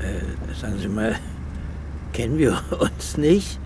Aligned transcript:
Äh, 0.00 0.54
sagen 0.54 0.76
Sie 0.78 0.88
mal, 0.88 1.14
kennen 2.12 2.38
wir 2.38 2.58
uns 2.80 3.16
nicht? 3.16 3.58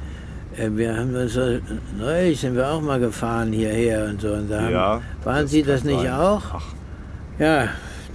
Äh, 0.57 0.71
wir 0.73 0.97
haben 0.97 1.15
uns 1.15 1.35
so, 1.35 1.59
neulich 1.99 2.41
sind 2.41 2.55
wir 2.57 2.69
auch 2.69 2.81
mal 2.81 3.01
gefahren 3.01 3.53
hierher 3.53 4.07
und 4.07 4.21
so. 4.21 4.33
Und 4.33 4.49
da 4.51 4.69
Ja, 4.71 4.81
haben, 4.81 5.03
waren 5.25 5.43
das 5.43 5.51
Sie 5.51 5.63
das 5.63 5.85
nicht 5.85 6.03
sein. 6.03 6.13
auch? 6.13 6.43
Ach. 6.55 6.65
Ja, 7.39 7.69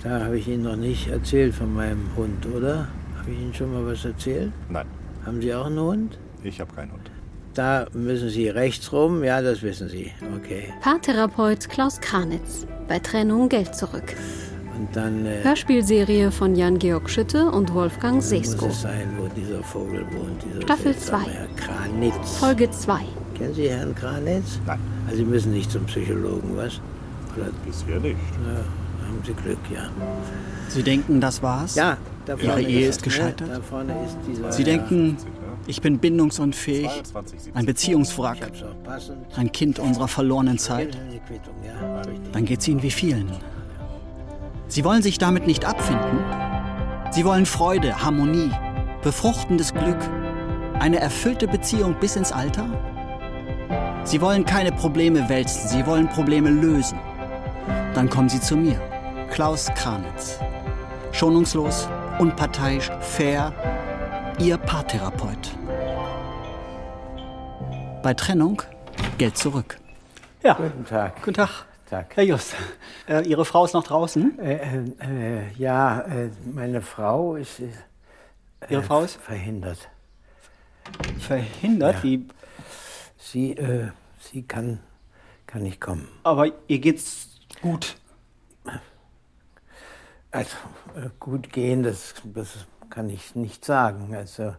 da 0.04 0.25
habe 0.25 0.38
ich 0.38 0.47
Ihnen 0.47 0.63
noch 0.63 0.75
nicht 0.77 1.09
erzählt 1.09 1.54
von 1.54 1.73
meinem 1.73 2.09
Hund, 2.16 2.45
oder? 2.55 2.88
Habe 3.20 3.32
ich 3.32 3.39
Ihnen 3.39 3.54
schon 3.54 3.73
mal 3.73 3.86
was 3.91 4.05
erzählt? 4.05 4.51
Nein, 4.70 4.86
Haben 5.25 5.41
Sie 5.41 5.54
auch 5.54 5.65
einen 5.65 5.79
Hund? 5.79 6.17
ich 6.43 6.61
habe 6.61 6.73
keinen 6.73 6.91
Hund. 6.93 7.11
Da 7.54 7.88
müssen 7.93 8.29
Sie 8.29 8.47
rechts 8.47 8.93
rum, 8.93 9.23
ja, 9.25 9.41
das 9.41 9.61
wissen 9.61 9.89
Sie. 9.89 10.11
Okay. 10.38 10.71
Paartherapeut 10.81 11.67
Klaus 11.67 11.99
Kranitz. 11.99 12.65
Bei 12.88 12.99
Trennung 12.99 13.49
Geld 13.49 13.75
zurück. 13.75 14.15
Und 14.80 14.96
dann 14.96 15.25
äh, 15.25 15.43
Hörspielserie 15.43 16.31
von 16.31 16.55
Jan-Georg 16.55 17.09
Schütte 17.09 17.52
und 17.52 17.73
Wolfgang 17.73 18.23
Sesko. 18.23 18.67
es 18.67 18.81
sein, 18.81 19.09
wo 19.17 19.27
dieser 19.27 19.62
Vogel 19.62 20.05
wohnt. 20.13 20.41
Dieser 20.49 20.62
Staffel 20.62 20.94
seltsame 20.94 21.23
zwei. 21.26 21.31
Herr 21.31 21.48
Kranitz. 21.58 22.38
Folge 22.38 22.72
2. 22.72 23.00
Kennen 23.38 23.53
Sie 23.53 23.70
Herrn 23.70 23.94
Kranitz? 23.94 24.59
Nein. 24.66 24.80
Also 25.05 25.17
Sie 25.17 25.26
müssen 25.26 25.52
nicht 25.52 25.70
zum 25.70 25.84
Psychologen, 25.86 26.55
was? 26.55 26.80
Oder 27.36 27.50
Bisher 27.66 28.00
nicht. 28.00 28.16
ja, 28.45 29.05
haben 29.05 29.22
Sie 29.26 29.34
Glück, 29.34 29.58
ja. 29.73 29.89
Sie 30.70 30.84
denken, 30.84 31.20
das 31.20 31.44
war's? 31.44 31.75
Ja, 31.75 31.98
da 32.25 32.36
Ihre 32.36 32.61
Ehe 32.61 32.88
ist, 32.88 32.98
ist 32.98 33.03
gescheitert? 33.03 33.48
Ne? 33.50 33.55
Da 33.55 33.61
vorne 33.61 33.94
ist 34.05 34.17
dieser. 34.27 34.52
Sie 34.52 34.64
denken, 34.64 35.17
Ja. 35.20 35.25
ich 35.67 35.81
bin 35.81 36.00
bindungsunfähig, 36.00 36.88
22, 36.89 37.39
17. 37.41 37.55
ein 37.59 37.66
Beziehungswrack, 37.66 38.38
ein 39.36 39.52
Kind 39.52 39.80
unserer 39.80 40.08
verlorenen 40.08 40.58
Zeit. 40.58 40.98
Dann 42.31 42.45
geht's 42.45 42.66
Ihnen 42.67 42.81
wie 42.81 42.91
vielen. 42.91 43.30
Sie 44.70 44.86
wollen 44.86 45.02
sich 45.02 45.18
damit 45.18 45.46
nicht 45.48 45.66
abfinden. 45.66 46.20
Sie 47.12 47.26
wollen 47.26 47.46
Freude, 47.46 48.03
Harmonie, 48.03 48.52
befruchtendes 49.02 49.73
Glück, 49.73 49.98
eine 50.80 51.00
erfüllte 51.00 51.48
Beziehung 51.48 51.95
bis 52.00 52.16
ins 52.16 52.31
Alter. 52.31 52.66
Sie 54.03 54.22
wollen 54.22 54.45
keine 54.45 54.72
Probleme 54.72 55.28
wälzen, 55.28 55.67
Sie 55.67 55.86
wollen 55.86 56.08
Probleme 56.08 56.50
lösen. 56.52 57.00
Dann 57.95 58.09
kommen 58.09 58.30
Sie 58.30 58.39
zu 58.39 58.56
mir, 58.56 58.80
Klaus 59.31 59.70
Kranitz. 59.76 60.39
Schonungslos, 61.11 61.89
unparteiisch, 62.20 62.92
fair, 63.02 63.52
Ihr 64.38 64.58
Paartherapeut. 64.58 65.58
Bei 68.04 68.14
Trennung 68.14 68.61
Geld 69.17 69.36
zurück. 69.38 69.78
Ja, 70.44 70.54
Guten 70.54 70.86
Tag. 70.86 71.16
guten 71.17 71.33
Tag. 71.33 71.50
Tag. 71.90 72.16
Herr 72.16 72.23
Just, 72.23 72.54
äh, 73.08 73.22
Ihre 73.28 73.45
Frau 73.45 73.66
ist 73.66 73.73
noch 73.73 73.84
draußen. 73.84 74.38
Äh, 74.40 74.56
äh, 74.56 75.40
äh, 75.40 75.52
ja, 75.58 76.02
äh, 76.02 76.30
meine 76.45 76.82
Frau 76.82 77.36
ist 77.36 77.59
äh, 77.59 77.68
Ihre 78.70 78.84
Frau 78.84 79.02
ist 79.04 79.16
verhindert. 79.18 79.90
verhindert. 81.20 81.95
Ja. 81.95 82.04
Wie, 82.04 82.28
Sie, 83.22 83.56
sie 84.20 84.44
kann, 84.44 84.80
kann 85.45 85.64
nicht 85.64 85.80
kommen. 85.82 86.08
aber 86.23 86.48
ihr 86.67 86.80
geht's 86.80 87.28
gut. 87.62 87.95
Also 90.32 90.56
gut 91.20 91.52
gehen, 91.52 91.84
das, 91.84 92.14
das 92.23 92.66
kann 92.90 93.10
ich 93.10 93.36
nicht 93.36 93.66
sagen. 93.66 94.16
Also 94.16 94.56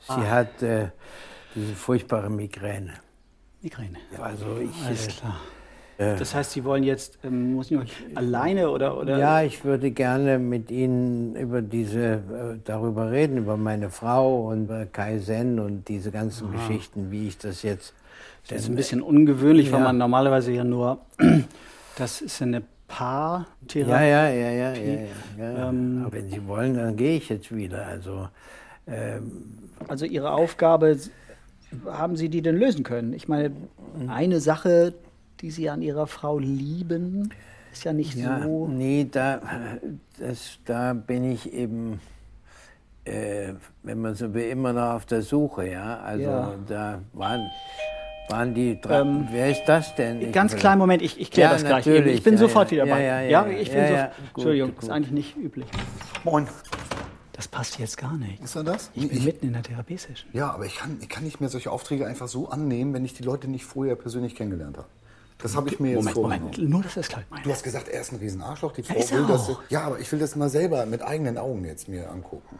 sie 0.00 0.12
Ah. 0.12 0.30
hat 0.30 0.48
diese 1.54 1.74
furchtbare 1.74 2.30
Migräne. 2.30 2.94
Migräne. 3.60 3.98
Also 4.20 4.58
ich, 4.58 4.84
Alles 4.86 5.20
äh. 5.98 6.16
Das 6.16 6.34
heißt, 6.34 6.52
Sie 6.52 6.64
wollen 6.64 6.84
jetzt, 6.84 7.18
ähm, 7.24 7.54
muss 7.54 7.70
ich 7.70 7.78
alleine 8.14 8.70
oder, 8.70 8.96
oder? 8.98 9.18
Ja, 9.18 9.42
ich 9.42 9.64
würde 9.64 9.90
gerne 9.90 10.38
mit 10.38 10.70
Ihnen 10.70 11.36
über 11.36 11.60
diese, 11.60 12.00
äh, 12.00 12.20
darüber 12.64 13.10
reden, 13.10 13.38
über 13.38 13.56
meine 13.56 13.90
Frau 13.90 14.48
und 14.48 14.64
über 14.64 14.86
Kaizen 14.86 15.58
und 15.58 15.88
diese 15.88 16.10
ganzen 16.10 16.50
Geschichten, 16.52 17.10
wie 17.10 17.28
ich 17.28 17.36
das 17.38 17.62
jetzt. 17.62 17.94
Das 18.48 18.60
ist 18.62 18.68
ein 18.68 18.76
bisschen 18.76 19.02
ungewöhnlich, 19.02 19.70
weil 19.72 19.80
Ja. 19.80 19.84
man 19.86 19.98
normalerweise 19.98 20.52
ja 20.52 20.64
nur, 20.64 20.98
das 21.96 22.22
ist 22.22 22.40
eine 22.40 22.62
Paartherapie. 22.86 23.90
Ja, 23.90 24.00
ja, 24.00 24.28
ja, 24.30 24.50
ja, 24.50 24.72
ja, 24.72 24.92
ja. 24.92 25.00
ja. 25.38 25.68
Ähm, 25.68 26.02
Aber 26.06 26.12
wenn 26.16 26.30
Sie 26.30 26.46
wollen, 26.46 26.74
dann 26.74 26.96
gehe 26.96 27.16
ich 27.18 27.28
jetzt 27.28 27.54
wieder. 27.54 27.86
Also 27.86 28.28
ähm, 28.86 29.32
Also 29.88 30.06
Ihre 30.06 30.30
Aufgabe, 30.30 30.96
haben 31.86 32.16
Sie 32.16 32.30
die 32.30 32.40
denn 32.40 32.56
lösen 32.56 32.82
können? 32.84 33.12
Ich 33.12 33.28
meine, 33.28 33.52
eine 34.08 34.40
Sache, 34.40 34.94
die 35.40 35.50
Sie 35.50 35.68
an 35.70 35.82
Ihrer 35.82 36.06
Frau 36.06 36.38
lieben, 36.38 37.32
ist 37.72 37.84
ja 37.84 37.92
nicht 37.92 38.14
ja, 38.14 38.42
so. 38.42 38.66
nee, 38.68 39.06
da, 39.10 39.40
das, 40.18 40.58
da 40.64 40.94
bin 40.94 41.30
ich 41.30 41.52
eben, 41.52 42.00
äh, 43.04 43.52
wenn 43.82 44.00
man 44.00 44.14
so 44.14 44.34
will, 44.34 44.48
immer 44.50 44.72
noch 44.72 44.94
auf 44.94 45.06
der 45.06 45.22
Suche, 45.22 45.68
ja. 45.70 45.98
Also 46.00 46.22
Ja. 46.24 46.54
da 46.66 47.00
waren, 47.12 47.50
waren 48.28 48.54
die 48.54 48.80
drei. 48.80 49.00
Ähm, 49.00 49.28
wer 49.30 49.50
ist 49.50 49.64
das 49.66 49.94
denn? 49.94 50.20
Ich 50.20 50.32
Ganz 50.32 50.52
will- 50.52 50.58
kleinen 50.60 50.78
Moment, 50.78 51.02
ich, 51.02 51.20
ich 51.20 51.30
kläre 51.30 51.50
Ja, 51.50 51.54
das 51.54 51.64
gleich. 51.64 51.86
Eben. 51.86 52.08
Ich 52.08 52.22
bin 52.22 52.34
Ja, 52.34 52.40
sofort 52.40 52.68
ja. 52.72 52.84
wieder 52.84 52.84
Ja, 52.86 52.90
dabei. 52.94 53.04
ja, 53.04 53.20
ja, 53.20 53.46
ich 53.60 53.68
ja, 53.68 53.74
bin 53.74 53.82
ja, 53.82 53.88
sofort. 53.88 54.16
gut, 54.16 54.26
Entschuldigung, 54.34 54.74
gut. 54.74 54.82
ist 54.84 54.90
eigentlich 54.90 55.12
nicht 55.12 55.36
üblich. 55.36 55.66
Moin. 56.24 56.48
Das 57.32 57.46
passt 57.46 57.78
jetzt 57.78 57.96
gar 57.96 58.16
nicht. 58.16 58.42
Ist 58.42 58.56
er 58.56 58.64
das? 58.64 58.90
Ich 58.94 59.08
bin 59.08 59.24
mitten 59.24 59.46
in 59.46 59.52
der 59.52 59.62
Therapiesession. 59.62 60.28
ja, 60.32 60.50
aber 60.50 60.66
ich 60.66 60.74
kann, 60.76 60.98
ich 61.00 61.08
kann 61.08 61.22
nicht 61.22 61.38
mehr 61.38 61.48
solche 61.48 61.70
Aufträge 61.70 62.04
einfach 62.04 62.26
so 62.26 62.48
annehmen, 62.48 62.92
wenn 62.94 63.04
ich 63.04 63.14
die 63.14 63.22
Leute 63.22 63.46
nicht 63.48 63.64
vorher 63.64 63.94
persönlich 63.94 64.34
kennengelernt 64.34 64.76
habe. 64.76 64.88
Das 65.40 65.54
habe 65.56 65.68
ich 65.70 65.78
mir 65.78 65.88
jetzt 65.90 65.96
Moment, 65.98 66.14
vorgenommen. 66.14 66.50
Moment, 66.52 66.70
nur 66.70 66.82
dass 66.82 66.94
das 66.94 67.08
klar 67.08 67.22
Du 67.44 67.50
hast 67.52 67.62
gesagt, 67.62 67.88
er 67.88 68.00
ist 68.00 68.12
ein 68.12 68.16
Riesenarschloch. 68.18 68.72
Die 68.72 68.82
Frau 68.82 68.94
ist 68.98 69.12
er 69.12 69.18
will 69.20 69.26
das. 69.28 69.48
Ja, 69.68 69.82
aber 69.82 70.00
ich 70.00 70.10
will 70.10 70.18
das 70.18 70.34
mal 70.34 70.48
selber 70.48 70.84
mit 70.86 71.02
eigenen 71.02 71.38
Augen 71.38 71.64
jetzt 71.64 71.88
mir 71.88 72.10
angucken. 72.10 72.58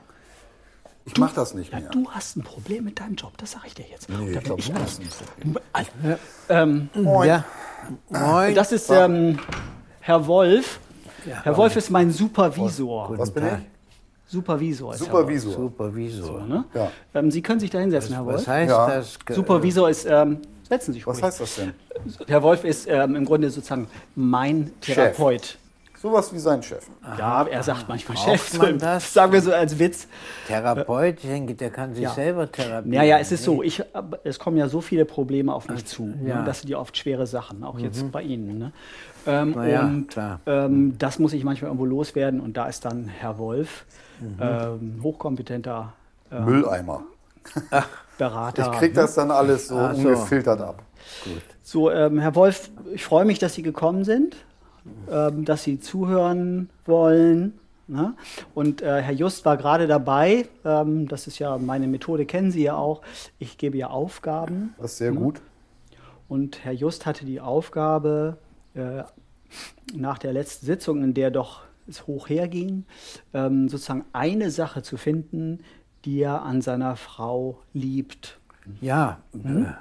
Ich 1.05 1.17
mach 1.17 1.33
das 1.33 1.55
nicht 1.55 1.73
Ja, 1.73 1.81
mehr. 1.81 1.89
du 1.91 2.09
hast 2.11 2.37
ein 2.37 2.43
Problem 2.43 2.85
mit 2.85 3.01
deinem 3.01 3.15
Job, 3.15 3.33
das 3.39 3.53
sage 3.53 3.65
ich 3.69 3.75
dir 3.75 3.87
jetzt. 3.91 4.09
Nee, 4.11 4.33
Da 4.33 4.39
ich 4.39 4.45
glaube, 4.45 4.63
du 4.63 4.73
alles- 4.73 4.83
hast 4.85 5.01
ein 5.01 5.09
Problem. 5.43 5.59
Also, 5.73 5.91
ähm, 6.51 6.91
Ja. 7.25 7.45
Moin. 8.11 8.55
das 8.55 8.73
ist 8.73 8.91
ähm, 8.91 9.39
Herr 10.01 10.27
Wolf. 10.27 10.79
Herr 11.43 11.57
Wolf 11.57 11.75
ist 11.77 11.91
mein 11.91 12.11
Supervisor. 12.13 13.19
Was 13.19 13.31
bin 13.31 13.45
ich? 13.47 13.53
Supervisor 14.27 14.95
ist 14.95 15.01
Herr 15.07 15.13
Wolf. 15.13 15.41
Supervisor. 15.43 15.53
Supervisor. 15.55 16.41
Ne? 16.47 16.65
Ja. 16.75 16.91
Ähm, 17.15 17.31
Sie 17.31 17.41
können 17.43 17.61
sich 17.61 17.71
da 17.71 17.79
hinsetzen, 17.79 18.15
Herr 18.15 18.25
Wolf. 18.27 18.37
Was 18.37 18.47
heißt 18.47 18.71
Ja. 18.71 18.87
das? 18.87 19.19
Supervisor 19.31 19.89
ist, 19.91 20.05
ähm, 20.09 20.39
setzen 20.69 20.93
Sie 20.93 20.99
sich 20.99 21.07
Was 21.07 21.17
ruhig. 21.17 21.25
heißt 21.25 21.41
das 21.41 21.55
denn? 21.57 21.73
Herr 22.27 22.43
Wolf 22.43 22.65
ist 22.65 22.87
ähm, 22.89 23.17
im 23.17 23.25
Grunde 23.25 23.51
sozusagen 23.51 23.89
mein 24.15 24.71
Therapeut. 24.81 25.59
Sowas 26.01 26.33
wie 26.33 26.39
sein 26.39 26.63
Chef. 26.63 26.87
Ja, 27.19 27.43
er 27.45 27.61
sagt 27.65 27.89
manchmal 27.89 28.17
Braucht 28.17 28.29
Chef, 28.39 28.59
man 28.59 28.79
das? 28.79 29.13
sagen 29.13 29.33
wir 29.33 29.43
so 29.43 29.53
als 29.53 29.77
Witz. 29.81 30.07
Therapeut, 30.47 31.17
ich 31.17 31.29
denke, 31.29 31.55
der 31.55 31.71
kann 31.71 31.93
sich 31.93 32.05
Ja. 32.05 32.11
selber 32.11 32.51
therapieren. 32.53 32.97
Naja, 32.97 33.19
es 33.19 33.33
ist 33.33 33.43
so, 33.43 33.65
ich, 33.65 33.83
aber 33.97 34.21
es 34.23 34.39
kommen 34.39 34.57
ja 34.57 34.69
so 34.69 34.81
viele 34.81 35.05
Probleme 35.05 35.53
auf 35.53 35.69
mich 35.69 35.87
zu. 35.87 36.05
ja. 36.25 36.39
Ne? 36.39 36.45
Das 36.47 36.61
sind 36.61 36.71
ja 36.71 36.79
oft 36.79 36.97
schwere 36.97 37.27
Sachen, 37.27 37.65
auch 37.65 37.81
jetzt 37.81 38.13
bei 38.13 38.23
Ihnen. 38.23 38.59
Ne? 38.59 38.73
Ähm, 39.27 39.55
Na 39.57 39.67
ja, 39.67 39.83
und 39.87 40.07
klar. 40.07 40.39
ähm, 40.47 40.97
das 40.99 41.19
muss 41.19 41.33
ich 41.33 41.43
manchmal 41.43 41.71
irgendwo 41.71 41.85
loswerden. 41.87 42.39
Und 42.41 42.57
da 42.57 42.69
ist 42.69 42.85
dann 42.85 43.09
Herr 43.09 43.37
Wolf, 43.39 43.85
ähm, 44.41 45.01
hochkompetenter 45.03 45.95
äh, 46.31 46.39
Mülleimer. 46.39 47.03
Berater. 48.19 48.71
Ich 48.73 48.79
krieg 48.79 48.95
das 48.95 49.15
dann 49.15 49.31
alles 49.31 49.69
so 49.69 49.77
Ach 49.77 49.95
so. 49.95 50.01
ungefiltert 50.01 50.61
ab. 50.61 50.83
So, 51.63 51.91
ähm, 51.91 52.19
Herr 52.19 52.35
Wolf, 52.35 52.71
ich 52.93 53.05
freue 53.05 53.25
mich, 53.25 53.39
dass 53.39 53.55
Sie 53.55 53.63
gekommen 53.63 54.05
sind, 54.05 54.37
ähm, 55.11 55.45
dass 55.45 55.63
Sie 55.63 55.81
zuhören 55.81 56.69
wollen. 56.85 57.59
Ne? 57.87 58.15
Und 58.55 58.83
äh, 58.83 59.01
Herr 59.01 59.15
Just 59.15 59.47
war 59.47 59.57
gerade 59.57 59.87
dabei, 59.87 60.47
ähm, 60.65 61.09
das 61.09 61.27
ist 61.27 61.39
ja 61.39 61.57
meine 61.57 61.87
Methode, 61.87 62.27
kennen 62.27 62.51
Sie 62.51 62.63
ja 62.63 62.77
auch. 62.77 63.01
Ich 63.39 63.57
gebe 63.57 63.79
ja 63.79 63.89
Aufgaben. 63.89 64.75
Das 64.79 64.93
ist 64.93 64.99
sehr 64.99 65.13
gut. 65.13 65.41
Und 66.29 66.65
Herr 66.65 66.73
Just 66.73 67.07
hatte 67.07 67.25
die 67.25 67.41
Aufgabe, 67.41 68.37
äh, 68.75 69.05
nach 69.95 70.19
der 70.19 70.35
letzten 70.35 70.67
Sitzung, 70.67 71.03
in 71.03 71.15
der 71.15 71.31
doch 71.31 71.63
es 71.89 72.07
hoch 72.07 72.29
herging, 72.29 72.85
ähm, 73.33 73.69
sozusagen 73.69 74.05
eine 74.13 74.51
Sache 74.51 74.83
zu 74.83 74.99
finden, 74.99 75.61
die 76.05 76.21
er 76.23 76.43
an 76.43 76.61
seiner 76.63 76.97
Frau 76.97 77.59
liebt. 77.73 78.39
Ja, 78.81 79.19
Mhm. 79.33 79.65
äh, 79.67 79.73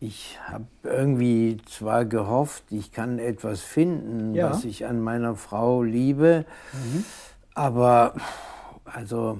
ich 0.00 0.38
habe 0.48 0.66
irgendwie 0.82 1.56
zwar 1.66 2.04
gehofft, 2.04 2.64
ich 2.70 2.92
kann 2.92 3.18
etwas 3.18 3.60
finden, 3.60 4.34
Ja. 4.34 4.50
was 4.50 4.64
ich 4.64 4.86
an 4.86 5.00
meiner 5.00 5.34
Frau 5.36 5.82
liebe, 5.82 6.44
Mhm. 6.72 7.04
aber 7.54 8.14
also, 8.84 9.38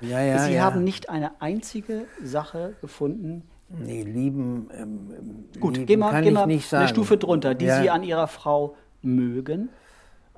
ja, 0.00 0.20
ja. 0.20 0.38
Sie 0.40 0.60
haben 0.60 0.84
nicht 0.84 1.08
eine 1.10 1.40
einzige 1.40 2.04
Sache 2.22 2.74
gefunden, 2.80 3.42
Nee, 3.70 4.02
lieben, 4.02 4.70
ähm, 4.72 5.44
Gut, 5.60 5.74
lieben 5.74 5.86
gehen 5.86 6.00
wir, 6.00 6.08
kann 6.10 6.24
ich 6.24 6.32
wir 6.32 6.46
nicht 6.46 6.66
sagen. 6.70 6.80
eine 6.84 6.88
Stufe 6.88 7.18
drunter, 7.18 7.54
die 7.54 7.66
Ja. 7.66 7.82
Sie 7.82 7.90
an 7.90 8.02
Ihrer 8.02 8.26
Frau 8.26 8.76
mögen. 9.02 9.68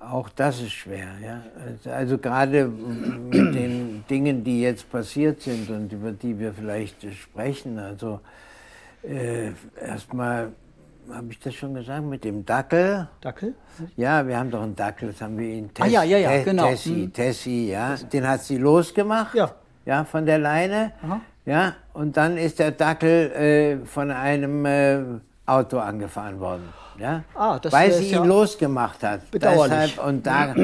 Auch 0.01 0.31
das 0.31 0.61
ist 0.63 0.73
schwer, 0.73 1.09
ja. 1.23 1.43
Also- 1.93 2.17
gerade 2.19 2.67
mit 2.67 3.55
den 3.55 4.05
Dingen, 4.09 4.43
die 4.43 4.63
jetzt 4.63 4.91
passiert 4.91 5.43
sind 5.43 5.69
und 5.69 5.93
über 5.93 6.13
die 6.13 6.39
wir 6.39 6.55
vielleicht 6.55 6.97
sprechen. 7.15 7.79
Also 7.79 8.21
äh, 9.03 9.51
erstmal 9.81 10.53
habe 11.13 11.27
ich 11.31 11.39
das 11.41 11.55
schon 11.55 11.75
gesagt, 11.75 12.03
mit 12.05 12.25
dem 12.25 12.47
Dackel. 12.47 13.09
Dackel? 13.21 13.55
Ja, 13.97 14.27
wir 14.27 14.39
haben 14.39 14.51
doch 14.51 14.63
einen 14.63 14.75
Dackel, 14.77 15.11
das 15.13 15.21
haben 15.21 15.37
wir 15.39 15.53
in 15.53 15.71
Ah, 15.79 15.87
ja, 15.87 16.03
ja, 16.03 16.19
ja, 16.19 16.43
genau. 16.45 16.69
Tessie, 16.71 17.05
Hm. 17.05 17.13
Tessie, 17.13 17.71
ja. 17.71 17.97
Den 17.97 18.27
hat 18.27 18.43
sie 18.43 18.57
losgemacht. 18.57 19.35
Ja. 19.35 19.55
Ja, 19.85 20.05
von 20.05 20.25
der 20.25 20.39
Leine. 20.39 20.93
Aha. 21.03 21.21
Ja, 21.47 21.75
und 21.95 22.17
dann 22.17 22.37
ist 22.37 22.59
der 22.59 22.71
Dackel 22.71 23.33
äh, 23.33 23.87
von 23.87 24.11
einem 24.11 24.65
äh, 24.65 24.99
Auto 25.47 25.79
angefahren 25.79 26.39
worden. 26.39 26.69
Ja? 27.01 27.25
Ah, 27.35 27.59
das 27.59 27.73
Weil 27.73 27.91
sie 27.93 28.11
ja 28.11 28.23
ihn 28.23 28.29
losgemacht 28.29 29.03
hat. 29.03 29.31
bedauerlich. 29.31 29.95
Deshalb, 29.95 30.07
und 30.09 30.27
da, 30.27 30.55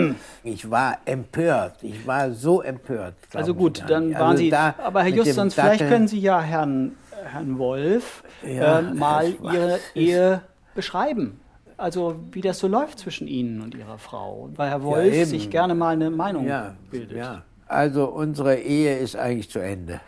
ich 0.45 0.71
war 0.71 0.99
empört. 1.05 1.77
Ich 1.83 2.07
war 2.07 2.31
so 2.33 2.61
empört. 2.63 3.15
Also 3.35 3.55
gut, 3.55 3.83
dann 3.89 4.09
nicht. 4.09 4.19
waren 4.19 4.31
Also 4.33 4.43
Sie. 4.43 4.51
da 4.51 4.75
aber 4.85 5.03
Herr 5.03 5.11
Justans, 5.15 5.55
vielleicht 5.55 5.89
können 5.89 6.09
Sie 6.09 6.19
ja 6.21 6.41
Herrn, 6.41 6.93
Herrn 7.33 7.59
Wolf 7.59 8.23
Ja, 8.47 8.81
äh, 8.81 8.83
mal 8.83 9.33
Ihre 9.43 9.79
Ehe 9.95 10.43
beschreiben. 10.75 11.41
Also 11.79 12.17
wie 12.33 12.41
das 12.41 12.59
so 12.59 12.69
läuft 12.69 12.99
zwischen 13.01 13.27
Ihnen 13.29 13.61
und 13.63 13.75
Ihrer 13.75 13.99
Frau. 13.99 14.49
Weil 14.57 14.71
Herr 14.71 14.83
Wolf 14.83 15.13
eben. 15.15 15.25
sich 15.31 15.51
gerne 15.51 15.75
mal 15.75 15.91
eine 15.95 16.11
Meinung 16.11 16.47
Ja, 16.47 16.75
bildet. 16.91 17.17
ja. 17.19 17.43
Also 17.69 18.07
unsere 18.07 18.57
Ehe 18.57 18.99
ist 18.99 19.17
eigentlich 19.17 19.51
zu 19.51 19.59
Ende. 19.59 20.01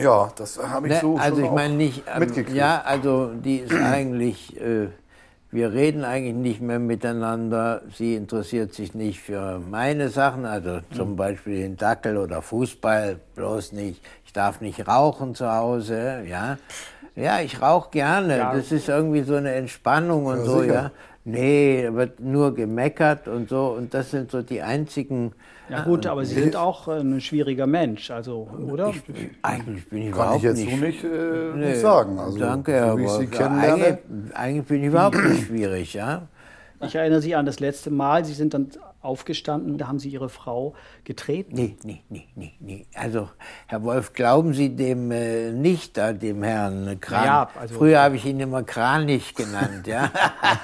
Ja, 0.00 0.30
das 0.36 0.58
habe 0.58 0.86
ich 0.86 0.94
Ne, 0.94 1.00
so 1.00 1.16
also 1.16 1.34
schon 1.36 1.44
ich 1.44 1.50
auch 1.50 1.54
meine 1.54 1.74
nicht, 1.74 2.02
ähm, 2.12 2.20
mitgekriegt. 2.20 2.56
ja, 2.56 2.80
also 2.84 3.32
die 3.34 3.56
ist 3.58 3.74
eigentlich, 3.92 4.56
äh, 4.60 4.86
wir 5.50 5.72
reden 5.72 6.04
eigentlich 6.04 6.34
nicht 6.34 6.60
mehr 6.60 6.78
miteinander. 6.78 7.82
Sie 7.96 8.14
interessiert 8.14 8.74
sich 8.74 8.94
nicht 8.94 9.20
für 9.20 9.60
meine 9.70 10.10
Sachen, 10.10 10.44
also 10.44 10.80
zum 10.94 11.16
Beispiel 11.16 11.62
den 11.62 11.76
Dackel 11.76 12.18
oder 12.18 12.42
Fußball, 12.42 13.18
bloß 13.34 13.72
nicht. 13.72 14.02
Ich 14.26 14.32
darf 14.32 14.60
nicht 14.60 14.86
rauchen 14.86 15.34
zu 15.34 15.50
Hause, 15.50 16.22
ja. 16.28 16.58
Ja, 17.16 17.40
ich 17.40 17.60
rauche 17.60 17.90
gerne. 17.90 18.38
Ja. 18.38 18.54
Das 18.54 18.70
ist 18.70 18.88
irgendwie 18.88 19.22
so 19.22 19.34
eine 19.36 19.52
Entspannung 19.54 20.26
und 20.26 20.38
Ja, 20.38 20.44
so, 20.44 20.60
sicher. 20.60 20.72
ja. 20.74 20.90
Nee, 21.30 21.82
da 21.84 21.94
wird 21.94 22.20
nur 22.20 22.54
gemeckert 22.54 23.28
und 23.28 23.48
so. 23.48 23.74
Und 23.76 23.92
das 23.94 24.10
sind 24.10 24.30
so 24.30 24.42
die 24.42 24.62
einzigen. 24.62 25.32
Ja 25.68 25.82
gut, 25.82 26.06
aber 26.06 26.24
Sie 26.24 26.34
sind 26.34 26.56
auch 26.56 26.88
äh, 26.88 27.00
ein 27.00 27.20
schwieriger 27.20 27.66
Mensch, 27.66 28.10
also, 28.10 28.48
oder? 28.70 28.94
Eigentlich 29.42 29.88
bin 29.88 30.02
ich 30.02 30.12
Kann 30.12 30.14
überhaupt 30.14 30.36
ich 30.38 30.42
jetzt 30.44 30.56
nicht 30.56 30.70
so 30.70 30.84
nicht, 30.84 31.04
äh, 31.04 31.52
Nee, 31.54 31.68
nicht 31.70 31.80
sagen. 31.80 32.18
Also, 32.18 32.38
Danke, 32.38 32.72
Herr 32.72 32.96
so 32.96 33.20
ich 33.20 33.30
kennenlerne. 33.30 33.84
Eigentlich, 33.84 34.36
eigentlich 34.36 34.66
bin 34.66 34.80
ich 34.80 34.86
überhaupt 34.88 35.22
nicht 35.22 35.46
schwierig, 35.46 35.92
ja. 35.94 36.22
Ich 36.80 36.94
erinnere 36.94 37.20
Sie 37.20 37.34
an 37.34 37.44
das 37.44 37.60
letzte 37.60 37.90
Mal, 37.90 38.24
Sie 38.24 38.32
sind 38.32 38.54
dann 38.54 38.68
aufgestanden, 39.00 39.78
da 39.78 39.86
haben 39.88 39.98
Sie 39.98 40.08
Ihre 40.08 40.28
Frau 40.28 40.74
getreten. 41.04 41.54
Nee, 41.54 41.76
nee, 41.84 42.02
nee, 42.08 42.24
nee, 42.34 42.52
nee. 42.58 42.86
Also, 42.94 43.28
Herr 43.66 43.82
Wolf, 43.84 44.12
glauben 44.12 44.54
Sie 44.54 44.74
dem 44.74 45.10
äh, 45.12 45.52
nicht, 45.52 45.96
da, 45.96 46.12
dem 46.12 46.42
Herrn 46.42 46.98
Kran? 47.00 47.24
Ja, 47.24 47.50
also- 47.58 47.76
Früher 47.76 48.00
habe 48.00 48.16
ich 48.16 48.26
ihn 48.26 48.40
immer 48.40 48.62
Kranich 48.64 49.34
genannt, 49.34 49.86
ja. 49.86 50.10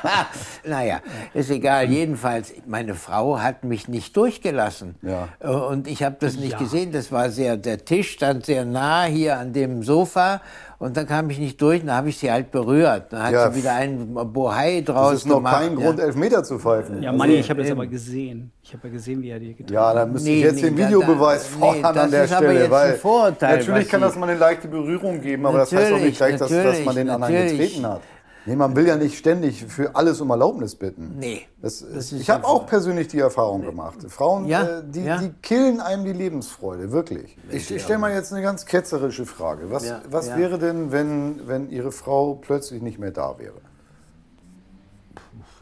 naja, 0.65 1.01
ist 1.33 1.51
egal. 1.51 1.89
Jedenfalls, 1.91 2.53
meine 2.67 2.95
Frau 2.95 3.39
hat 3.41 3.65
mich 3.65 3.89
nicht 3.89 4.17
durchgelassen. 4.17 4.97
Ja. 5.03 5.29
Äh, 5.41 5.49
Und 5.49 5.87
ich 5.87 6.03
habe 6.03 6.17
das 6.19 6.37
nicht 6.37 6.53
Ja. 6.53 6.59
gesehen. 6.59 6.93
Das 6.93 7.13
war 7.13 7.31
sehr, 7.31 7.57
der 7.57 7.85
Tisch 7.85 8.11
stand 8.13 8.47
sehr 8.47 8.65
nah 8.65 9.05
hier 9.05 9.39
an 9.39 9.53
dem 9.53 9.83
Sofa. 9.83 10.41
Und 10.85 10.95
dann 10.99 11.07
kam 11.07 11.31
ich 11.31 11.39
nicht 11.39 11.59
durch, 11.63 11.81
dann 11.81 11.93
habe 11.97 12.11
ich 12.11 12.19
sie 12.19 12.31
halt 12.31 12.51
berührt. 12.51 13.07
Dann 13.11 13.23
hat 13.23 13.33
Ja, 13.33 13.51
sie 13.51 13.57
wieder 13.59 13.73
einen 13.75 14.13
Bohai 14.35 14.83
draus 14.85 15.13
Das 15.13 15.21
ist 15.21 15.27
noch 15.27 15.37
gemacht. 15.37 15.57
kein 15.63 15.79
ja. 15.79 15.85
Grund, 15.87 15.99
Elfmeter 15.99 16.45
zu 16.45 16.59
pfeifen. 16.59 17.03
Ja, 17.03 17.09
Also, 17.09 17.19
Manni, 17.19 17.35
ich 17.37 17.49
habe 17.49 17.61
das 17.63 17.71
eben. 17.71 17.81
aber 17.81 17.87
gesehen. 17.87 18.53
Ich 18.63 18.75
habe 18.75 18.89
ja 18.89 18.93
gesehen, 18.93 19.23
wie 19.23 19.31
er 19.31 19.39
die 19.41 19.55
getreten 19.55 19.73
Ja, 19.73 19.89
hat. 19.89 19.97
da 19.97 20.05
müsste 20.05 20.29
Nee, 20.29 20.37
ich 20.37 20.43
jetzt 20.43 20.57
nee, 20.57 20.61
den 20.69 20.77
Videobeweis 20.77 21.45
da- 21.45 21.59
fordern 21.59 21.77
nee, 21.77 21.83
das 21.95 22.05
an 22.05 22.11
der 22.11 22.25
ist 22.25 22.33
aber 22.33 22.45
Stelle. 22.45 22.59
jetzt 22.59 22.65
ein 22.67 22.71
weil 22.73 22.93
Vorurteil, 22.97 23.57
natürlich 23.57 23.89
kann 23.89 24.01
das 24.03 24.17
mal 24.17 24.29
eine 24.29 24.39
leichte 24.39 24.69
Berührung 24.69 25.21
geben, 25.23 25.47
aber 25.47 25.59
das 25.59 25.73
heißt 25.73 25.85
doch 25.85 25.91
Natürlich, 25.93 26.05
nicht 26.05 26.17
gleich, 26.19 26.37
dass, 26.37 26.51
dass 26.51 26.85
man 26.85 26.95
den 26.97 27.09
anderen 27.09 27.35
getreten 27.35 27.87
hat. 27.87 28.01
Nee, 28.47 28.57
man 28.57 28.77
will 28.77 28.87
ja 28.87 28.97
nicht 28.97 29.17
ständig 29.17 29.65
für 29.65 29.97
alles 29.97 30.21
um 30.21 30.29
Erlaubnis 30.31 30.75
bitten. 30.75 31.17
Nee. 31.19 31.47
Das, 31.63 31.81
Das 31.81 32.13
ist 32.13 32.21
ich 32.21 32.29
habe 32.29 32.45
auch 32.47 32.67
persönlich 32.67 33.09
die 33.09 33.19
Erfahrung 33.19 33.63
gemacht. 33.63 33.97
Frauen, 34.09 34.47
Ja, 34.47 34.63
äh, 34.63 34.83
die, 34.85 35.03
ja. 35.03 35.17
die 35.19 35.31
killen 35.41 35.81
einem 35.81 36.05
die 36.05 36.13
Lebensfreude, 36.13 36.93
wirklich. 36.93 37.39
Ich, 37.51 37.71
ich 37.71 37.83
stelle 37.83 38.01
mal 38.01 38.13
jetzt 38.13 38.33
eine 38.33 38.43
ganz 38.43 38.67
ketzerische 38.67 39.25
Frage. 39.25 39.71
Was, 39.71 39.87
Ja, 39.87 40.03
was 40.11 40.29
ja. 40.29 40.37
wäre 40.37 40.59
denn, 40.59 40.93
wenn, 40.93 41.49
wenn 41.49 41.71
Ihre 41.71 41.91
Frau 41.91 42.35
plötzlich 42.35 42.83
nicht 42.83 42.99
mehr 42.99 43.13
da 43.13 43.39
wäre? 43.39 43.55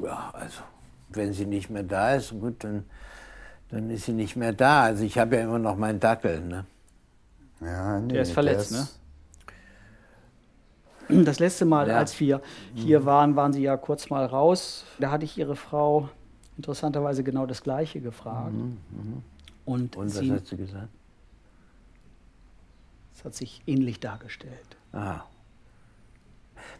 Ja, 0.00 0.30
also, 0.32 0.62
wenn 1.10 1.32
sie 1.32 1.46
nicht 1.46 1.70
mehr 1.70 1.84
da 1.84 2.14
ist, 2.14 2.30
gut, 2.30 2.64
dann, 2.64 2.84
dann 3.70 3.90
ist 3.90 4.06
sie 4.06 4.12
nicht 4.12 4.34
mehr 4.34 4.52
da. 4.52 4.82
Also, 4.82 5.04
ich 5.04 5.18
habe 5.18 5.36
ja 5.36 5.42
immer 5.42 5.60
noch 5.60 5.76
meinen 5.76 6.00
Dackel, 6.00 6.40
ne? 6.40 6.64
Ja, 7.60 8.00
nee, 8.00 8.14
Der 8.14 8.22
ist 8.22 8.32
verletzt, 8.32 8.72
der 8.72 8.80
ne? 8.80 8.88
Das 11.08 11.38
letzte 11.40 11.64
Mal, 11.64 11.88
Ja. 11.88 11.98
als 11.98 12.18
wir 12.20 12.40
hier 12.74 13.04
waren, 13.04 13.36
waren 13.36 13.52
Sie 13.52 13.62
ja 13.62 13.76
kurz 13.76 14.08
mal 14.10 14.24
raus. 14.24 14.84
Da 14.98 15.10
hatte 15.10 15.24
ich 15.24 15.36
Ihre 15.36 15.56
Frau 15.56 16.08
interessanterweise 16.56 17.22
genau 17.24 17.46
das 17.46 17.62
Gleiche 17.62 18.00
gefragt. 18.00 18.54
Und, 19.64 19.96
Und 19.96 20.06
was 20.06 20.18
sie, 20.18 20.32
hat 20.32 20.46
sie 20.46 20.56
gesagt? 20.56 20.88
es 23.14 23.24
hat 23.24 23.34
sich 23.34 23.62
ähnlich 23.66 24.00
dargestellt. 24.00 24.76
Aha. 24.92 25.24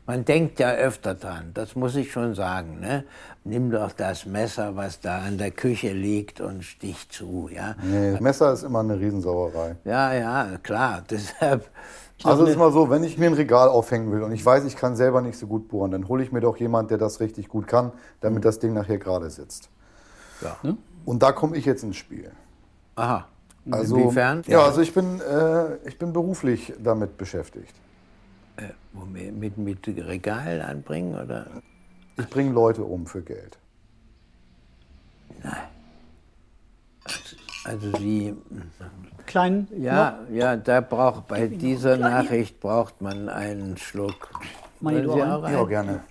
Man 0.05 0.25
denkt 0.25 0.59
ja 0.59 0.73
öfter 0.73 1.15
dran, 1.15 1.53
das 1.55 1.77
muss 1.77 1.95
ich 1.95 2.11
schon 2.11 2.35
sagen. 2.35 2.81
Ne? 2.81 3.05
Nimm 3.45 3.71
doch 3.71 3.93
das 3.93 4.27
Messer, 4.27 4.75
was 4.75 5.01
da 5.01 5.19
an 5.19 5.39
der 5.39 5.53
Küche 5.53 5.93
liegt 5.93 6.41
und 6.41 6.65
stich 6.65 7.09
zu. 7.09 7.49
Ja, 7.53 7.77
Nee, 7.83 8.19
Messer 8.21 8.53
ist 8.53 8.65
immer 8.65 8.81
eine 8.81 8.99
Riesensauerei. 8.99 9.77
ja, 9.85 10.13
ja 10.13 10.59
klar. 10.63 11.03
Deshalb, 11.11 11.71
Also 12.25 12.45
es 12.45 12.51
ist 12.51 12.57
mal 12.59 12.73
so, 12.73 12.91
wenn 12.91 13.05
ich 13.05 13.17
mir 13.17 13.27
ein 13.27 13.35
Regal 13.35 13.69
aufhängen 13.69 14.11
will 14.11 14.23
und 14.23 14.33
ich 14.33 14.45
weiß, 14.45 14.65
ich 14.65 14.77
kann 14.77 14.97
selber 14.97 15.21
nicht 15.21 15.39
so 15.39 15.47
gut 15.47 15.69
bohren, 15.69 15.93
dann 15.93 16.09
hole 16.09 16.23
ich 16.25 16.33
mir 16.33 16.41
doch 16.41 16.57
jemand, 16.57 16.91
der 16.91 16.99
das 16.99 17.21
richtig 17.21 17.49
gut 17.49 17.69
kann, 17.69 17.93
damit 18.21 18.45
das 18.45 18.59
Ding 18.59 18.73
nachher 18.75 18.99
gerade 18.99 19.31
sitzt. 19.31 19.71
ja. 20.41 20.57
Und 21.05 21.23
da 21.23 21.33
komme 21.33 21.57
ich 21.57 21.65
jetzt 21.65 21.83
ins 21.83 21.97
Spiel. 21.97 22.31
Aha. 22.95 23.27
Also, 23.71 23.97
Inwiefern? 23.97 24.43
Ja, 24.47 24.63
also 24.65 24.81
ich 24.81 24.93
bin, 24.95 25.21
äh, 25.21 25.77
ich 25.85 25.99
bin 25.99 26.13
beruflich 26.13 26.73
damit 26.83 27.17
beschäftigt. 27.17 27.75
Äh, 28.57 28.69
womit- 28.93 29.33
mit, 29.35 29.57
mit 29.59 29.87
Regal 29.89 30.61
anbringen 30.61 31.15
oder? 31.15 31.47
Ich 32.19 32.29
bringe 32.29 32.53
Leute 32.53 32.85
um 32.85 33.07
für 33.07 33.23
Geld. 33.23 33.59
Also 37.65 37.97
Sie, 37.97 38.35
Kleinen? 39.27 39.69
ja, 39.77 40.19
ja, 40.31 40.57
da 40.57 40.81
braucht 40.81 41.29
bei 41.29 41.47
dieser 41.47 41.97
Nachricht 41.97 42.61
braucht 42.61 43.01
man 43.01 43.29
einen 43.29 43.77
Schluck. 43.77 44.31
Meine 44.81 45.03
Sie 45.03 45.23
auch 45.23 45.43
einen? 45.43 45.55
Ja, 45.55 45.65
gerne. 45.65 46.05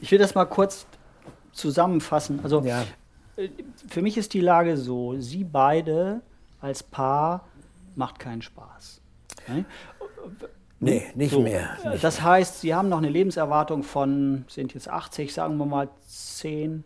Ich 0.00 0.10
will 0.10 0.18
das 0.18 0.34
mal 0.34 0.46
kurz 0.46 0.86
zusammenfassen. 1.52 2.40
Also 2.42 2.62
Ja. 2.62 2.82
äh, 3.36 3.48
für 3.88 4.02
mich 4.02 4.16
ist 4.18 4.34
die 4.34 4.40
Lage 4.40 4.76
so, 4.76 5.18
Sie 5.20 5.44
beide 5.44 6.22
als 6.60 6.82
Paar 6.82 7.46
macht 7.94 8.18
keinen 8.18 8.42
Spaß. 8.42 9.00
Ne? 10.80 10.90
Nee, 10.90 11.02
nicht 11.14 11.30
So. 11.30 11.40
mehr. 11.40 11.70
Äh, 11.84 11.98
Das 11.98 12.22
heißt, 12.22 12.60
Sie 12.60 12.74
haben 12.74 12.88
noch 12.88 12.98
eine 12.98 13.08
Lebenserwartung 13.08 13.82
von, 13.84 14.44
sind 14.48 14.74
jetzt 14.74 14.88
80, 14.88 15.32
sagen 15.32 15.56
wir 15.58 15.66
mal 15.66 15.88
10, 16.06 16.84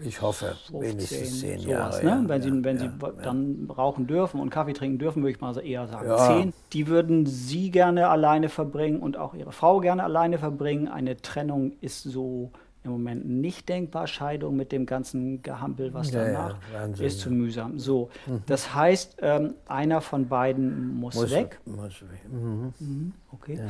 Ich 0.00 0.22
hoffe, 0.22 0.56
15, 0.70 0.80
wenigstens 0.80 1.40
zehn 1.40 1.58
sowas, 1.60 2.02
Jahre. 2.02 2.04
ne? 2.04 2.22
ja, 2.22 2.28
Wenn, 2.28 2.42
Sie, 2.42 2.48
ja, 2.48 2.64
wenn 2.64 2.76
ja, 2.76 2.82
Sie 2.82 3.22
dann 3.22 3.68
rauchen 3.76 4.06
dürfen 4.06 4.40
und 4.40 4.50
Kaffee 4.50 4.72
trinken 4.74 4.98
dürfen, 4.98 5.22
würde 5.22 5.32
ich 5.32 5.40
mal 5.40 5.52
so 5.54 5.60
eher 5.60 5.86
sagen 5.88 6.08
Ja. 6.08 6.16
10. 6.18 6.52
Die 6.72 6.86
würden 6.86 7.26
Sie 7.26 7.70
gerne 7.70 8.08
alleine 8.08 8.48
verbringen 8.48 9.00
und 9.00 9.16
auch 9.16 9.34
Ihre 9.34 9.52
Frau 9.52 9.80
gerne 9.80 10.04
alleine 10.04 10.38
verbringen. 10.38 10.88
Eine 10.88 11.16
Trennung 11.18 11.72
ist 11.80 12.02
so 12.04 12.52
im 12.84 12.90
Moment 12.90 13.28
nicht 13.28 13.68
denkbar. 13.68 14.06
Scheidung 14.06 14.56
mit 14.56 14.72
dem 14.72 14.86
ganzen 14.86 15.42
Gehampel, 15.42 15.94
was 15.94 16.10
Ja, 16.10 16.20
ja, 16.26 16.32
danach 16.32 16.58
Wahnsinn, 16.72 17.06
ist, 17.06 17.20
zu 17.20 17.28
ja. 17.30 17.34
mühsam. 17.34 17.78
So, 17.78 18.10
das 18.46 18.74
heißt, 18.74 19.16
ähm, 19.22 19.54
einer 19.66 20.00
von 20.00 20.28
beiden 20.28 20.94
muss, 20.96 21.14
Muss 21.14 21.30
weg. 21.30 21.60
Muss 21.64 22.02
weg. 22.02 22.20
Mhm. 22.30 23.12
Okay. 23.30 23.60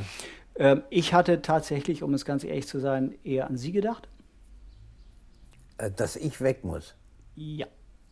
Ähm, 0.55 0.83
ich 0.89 1.13
hatte 1.13 1.41
tatsächlich, 1.41 2.03
um 2.03 2.13
es 2.13 2.25
ganz 2.25 2.43
ehrlich 2.43 2.67
zu 2.67 2.79
sein, 2.79 3.13
eher 3.23 3.47
an 3.47 3.57
Sie 3.57 3.71
gedacht. 3.71 4.07
Äh, 5.77 5.91
Dass 5.91 6.15
ich 6.15 6.41
weg 6.41 6.63
muss. 6.63 6.95
Ja. 7.35 7.67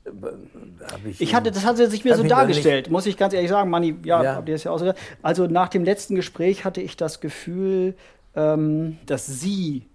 Hab 0.06 1.06
ich 1.06 1.22
Ich 1.22 1.36
hatte, 1.36 1.52
das 1.52 1.64
hat 1.64 1.78
sich 1.78 2.04
mir 2.04 2.16
so 2.18 2.24
dargestellt, 2.24 2.90
muss 2.90 3.06
ich 3.06 3.18
ganz 3.18 3.36
ehrlich 3.36 3.50
sagen, 3.52 3.70
Manni, 3.70 3.96
ja, 4.04 4.24
Ja. 4.24 4.36
habt 4.36 4.50
ihr 4.50 4.56
das 4.56 4.64
ja 4.64 4.72
auch 4.72 4.80
so. 4.80 4.94
Also 5.22 5.46
nach 5.46 5.70
dem 5.70 5.84
letzten 5.84 6.16
Gespräch 6.16 6.66
hatte 6.66 6.82
ich 6.82 6.98
das 6.98 7.22
Gefühl, 7.22 7.96
ähm, 8.36 8.98
dass 9.06 9.28
Sie 9.28 9.91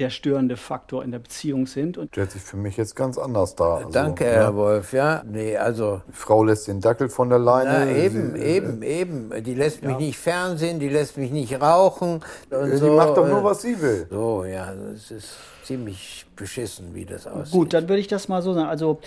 der 0.00 0.10
störende 0.10 0.56
Faktor 0.56 1.04
in 1.04 1.10
der 1.10 1.18
Beziehung 1.18 1.66
sind. 1.66 1.98
Und 1.98 2.08
Stellt 2.12 2.30
sich 2.30 2.42
für 2.42 2.56
mich 2.56 2.76
jetzt 2.76 2.94
ganz 2.96 3.18
anders 3.18 3.54
dar. 3.56 3.78
Also, 3.78 3.90
Danke, 3.90 4.24
ne? 4.24 4.30
Herr 4.30 4.54
Wolf. 4.56 4.92
Ja, 4.92 5.22
nee, 5.26 5.56
also 5.56 6.00
Die 6.08 6.12
Frau 6.12 6.44
lässt 6.44 6.68
den 6.68 6.80
Dackel 6.80 7.08
von 7.08 7.28
der 7.28 7.38
Leine. 7.38 7.86
Na, 7.86 7.90
eben, 7.90 8.34
sie, 8.34 8.42
eben, 8.42 8.82
eben. 8.82 9.42
Die 9.44 9.54
lässt 9.54 9.82
mich 9.82 9.96
nicht 9.98 10.18
fernsehen, 10.18 10.78
die 10.78 10.88
lässt 10.88 11.16
mich 11.16 11.30
nicht 11.30 11.60
rauchen. 11.60 12.20
Und 12.50 12.70
Sie 12.70 12.76
so. 12.78 12.92
macht 12.94 13.16
doch 13.16 13.26
nur, 13.28 13.40
äh, 13.40 13.44
was 13.44 13.62
sie 13.62 13.80
will. 13.80 14.06
So, 14.10 14.44
ja, 14.44 14.72
das 14.74 15.10
ist 15.10 15.36
ziemlich 15.64 16.26
beschissen, 16.36 16.94
wie 16.94 17.04
das 17.04 17.26
aussieht. 17.26 17.52
gut, 17.52 17.74
dann 17.74 17.88
würde 17.88 18.00
ich 18.00 18.08
das 18.08 18.28
mal 18.28 18.40
so 18.42 18.54
sagen. 18.54 18.68
Also, 18.68 19.00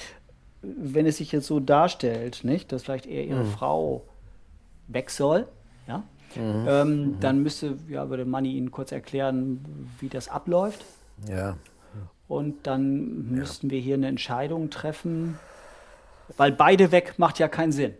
wenn 0.61 1.05
es 1.07 1.17
sich 1.17 1.31
jetzt 1.31 1.47
so 1.47 1.59
darstellt, 1.59 2.43
nicht, 2.43 2.71
dass 2.71 2.83
vielleicht 2.83 3.07
eher 3.07 3.23
Hm. 3.23 3.29
Ihre 3.31 3.45
Frau 3.45 4.03
weg 4.87 5.09
soll, 5.09 5.47
ja, 6.35 6.81
ähm, 6.81 7.17
dann 7.19 7.41
müsste, 7.43 7.77
ja, 7.89 8.09
würde 8.09 8.25
Manni 8.25 8.53
Ihnen 8.53 8.71
kurz 8.71 8.91
erklären, 8.91 9.63
wie 9.99 10.09
das 10.09 10.29
abläuft. 10.29 10.83
Ja. 11.29 11.55
Und 12.27 12.65
dann 12.67 13.29
müssten 13.29 13.69
wir 13.69 13.79
hier 13.79 13.95
eine 13.95 14.07
Entscheidung 14.07 14.69
treffen, 14.69 15.37
weil 16.37 16.51
beide 16.51 16.91
weg 16.91 17.15
macht 17.17 17.39
ja 17.39 17.47
keinen 17.47 17.71
Sinn. 17.73 17.93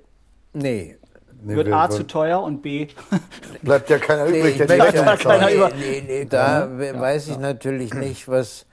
Nee. 0.53 0.97
Nee, 1.43 1.55
Wird 1.55 1.67
wir- 1.67 1.75
A 1.75 1.89
zu 1.89 2.05
teuer 2.05 2.41
und 2.41 2.61
B. 2.61 2.87
Bleibt 3.63 3.89
ja 3.89 3.97
keiner 3.97 4.25
Nee, 4.29 4.39
übrig, 4.39 4.53
die 4.53 4.59
möchte- 4.59 4.83
Rechnung 4.83 5.05
keiner 5.05 5.17
zahlt. 5.39 5.53
über- 5.55 5.69
nee, 5.71 6.03
nee, 6.05 6.25
da 6.25 6.69
we- 6.77 6.97
weiß 6.99 7.29
ich 7.29 7.39
natürlich 7.39 7.93
nicht, 7.95 8.27
was, 8.27 8.67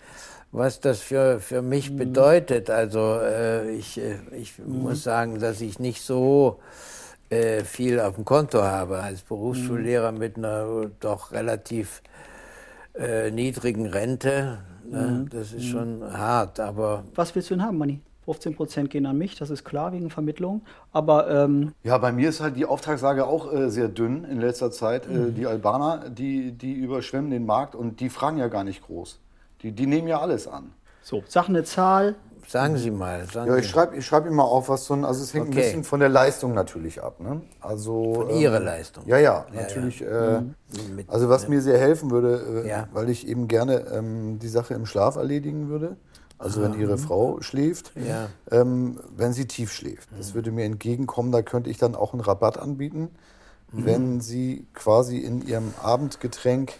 was 0.52 0.78
das 0.80 1.00
für, 1.00 1.40
für 1.40 1.62
mich 1.62 1.96
bedeutet. 1.96 2.68
Also 2.68 3.18
äh, 3.22 3.70
ich, 3.70 3.98
äh, 3.98 4.16
ich 4.38 4.58
muss 4.64 5.02
sagen, 5.02 5.38
dass 5.40 5.60
ich 5.62 5.78
nicht 5.78 6.02
so 6.02 6.60
äh, 7.30 7.62
viel 7.64 8.00
auf 8.00 8.14
dem 8.14 8.24
Konto 8.24 8.62
habe 8.62 9.00
als 9.00 9.22
Berufsschullehrer 9.22 10.12
mit 10.12 10.36
einer 10.36 10.90
doch 11.00 11.32
relativ 11.32 12.02
äh, 12.94 13.30
niedrigen 13.30 13.86
Rente. 13.86 14.58
Ne? 14.90 15.26
Das 15.30 15.52
ist 15.52 15.66
schon 15.66 16.02
hart, 16.02 16.60
aber 16.60 17.04
Was 17.14 17.34
willst 17.34 17.50
du 17.50 17.54
denn 17.54 17.64
haben, 17.64 17.78
Manni? 17.78 18.00
15 18.24 18.56
Prozent 18.56 18.90
gehen 18.90 19.06
an 19.06 19.16
mich, 19.16 19.36
das 19.36 19.48
ist 19.48 19.64
klar 19.64 19.92
wegen 19.92 20.10
Vermittlung. 20.10 20.60
Aber 20.92 21.30
ähm, 21.30 21.72
Ja, 21.82 21.96
bei 21.96 22.12
mir 22.12 22.28
ist 22.28 22.40
halt 22.40 22.56
die 22.56 22.66
Auftragslage 22.66 23.26
auch 23.26 23.50
äh, 23.50 23.70
sehr 23.70 23.88
dünn 23.88 24.24
in 24.24 24.38
letzter 24.38 24.70
Zeit. 24.70 25.06
Äh, 25.06 25.32
die 25.32 25.46
Albaner, 25.46 26.10
die, 26.10 26.52
die 26.52 26.74
überschwemmen 26.74 27.30
den 27.30 27.46
Markt 27.46 27.74
und 27.74 28.00
die 28.00 28.10
fragen 28.10 28.36
ja 28.36 28.48
gar 28.48 28.64
nicht 28.64 28.82
groß. 28.82 29.18
Die, 29.62 29.72
die 29.72 29.86
nehmen 29.86 30.08
ja 30.08 30.20
alles 30.20 30.46
an. 30.46 30.72
so, 31.02 31.22
sag 31.26 31.48
eine 31.48 31.64
Zahl. 31.64 32.16
Sagen 32.48 32.76
Sie 32.76 32.90
mal. 32.90 33.26
Sagen 33.30 33.50
Ja, 33.50 33.56
ich 33.58 33.68
schreibe 33.68 33.96
ich 33.96 34.06
schreib 34.06 34.26
Ihnen 34.26 34.34
mal 34.34 34.42
auf, 34.44 34.68
was 34.68 34.84
so 34.86 34.94
ein, 34.94 35.04
also 35.04 35.22
es 35.22 35.32
hängt 35.34 35.48
Okay. 35.48 35.58
ein 35.58 35.62
bisschen 35.62 35.84
von 35.84 36.00
der 36.00 36.08
Leistung 36.08 36.54
natürlich 36.54 37.02
ab. 37.02 37.20
Ne? 37.20 37.42
Also, 37.60 38.14
Von 38.14 38.30
ähm, 38.30 38.36
Ihrer 38.38 38.60
Leistung. 38.60 39.04
Ja, 39.06 39.18
ja, 39.18 39.46
natürlich. 39.52 40.02
Äh, 40.02 40.40
Mit- 40.94 41.08
also 41.08 41.28
was 41.28 41.48
mir 41.48 41.60
sehr 41.60 41.78
helfen 41.78 42.10
würde, 42.10 42.64
äh, 42.64 42.68
Ja. 42.68 42.88
weil 42.92 43.08
ich 43.10 43.28
eben 43.28 43.48
gerne 43.48 43.86
ähm, 43.92 44.38
die 44.38 44.48
Sache 44.48 44.74
im 44.74 44.86
Schlaf 44.86 45.16
erledigen 45.16 45.68
würde. 45.68 45.96
Also 46.40 46.62
wenn 46.62 46.78
Ihre 46.78 46.98
Frau 46.98 47.40
schläft, 47.40 47.92
Ja. 47.96 48.28
ähm, 48.52 49.00
wenn 49.16 49.32
sie 49.32 49.46
tief 49.46 49.72
schläft. 49.72 50.08
Das 50.16 50.34
würde 50.34 50.52
mir 50.52 50.64
entgegenkommen, 50.66 51.32
da 51.32 51.42
könnte 51.42 51.68
ich 51.68 51.78
dann 51.78 51.96
auch 51.96 52.12
einen 52.12 52.20
Rabatt 52.20 52.58
anbieten, 52.58 53.10
wenn 53.72 54.20
sie 54.20 54.64
quasi 54.72 55.18
in 55.18 55.44
ihrem 55.46 55.74
Abendgetränk, 55.82 56.74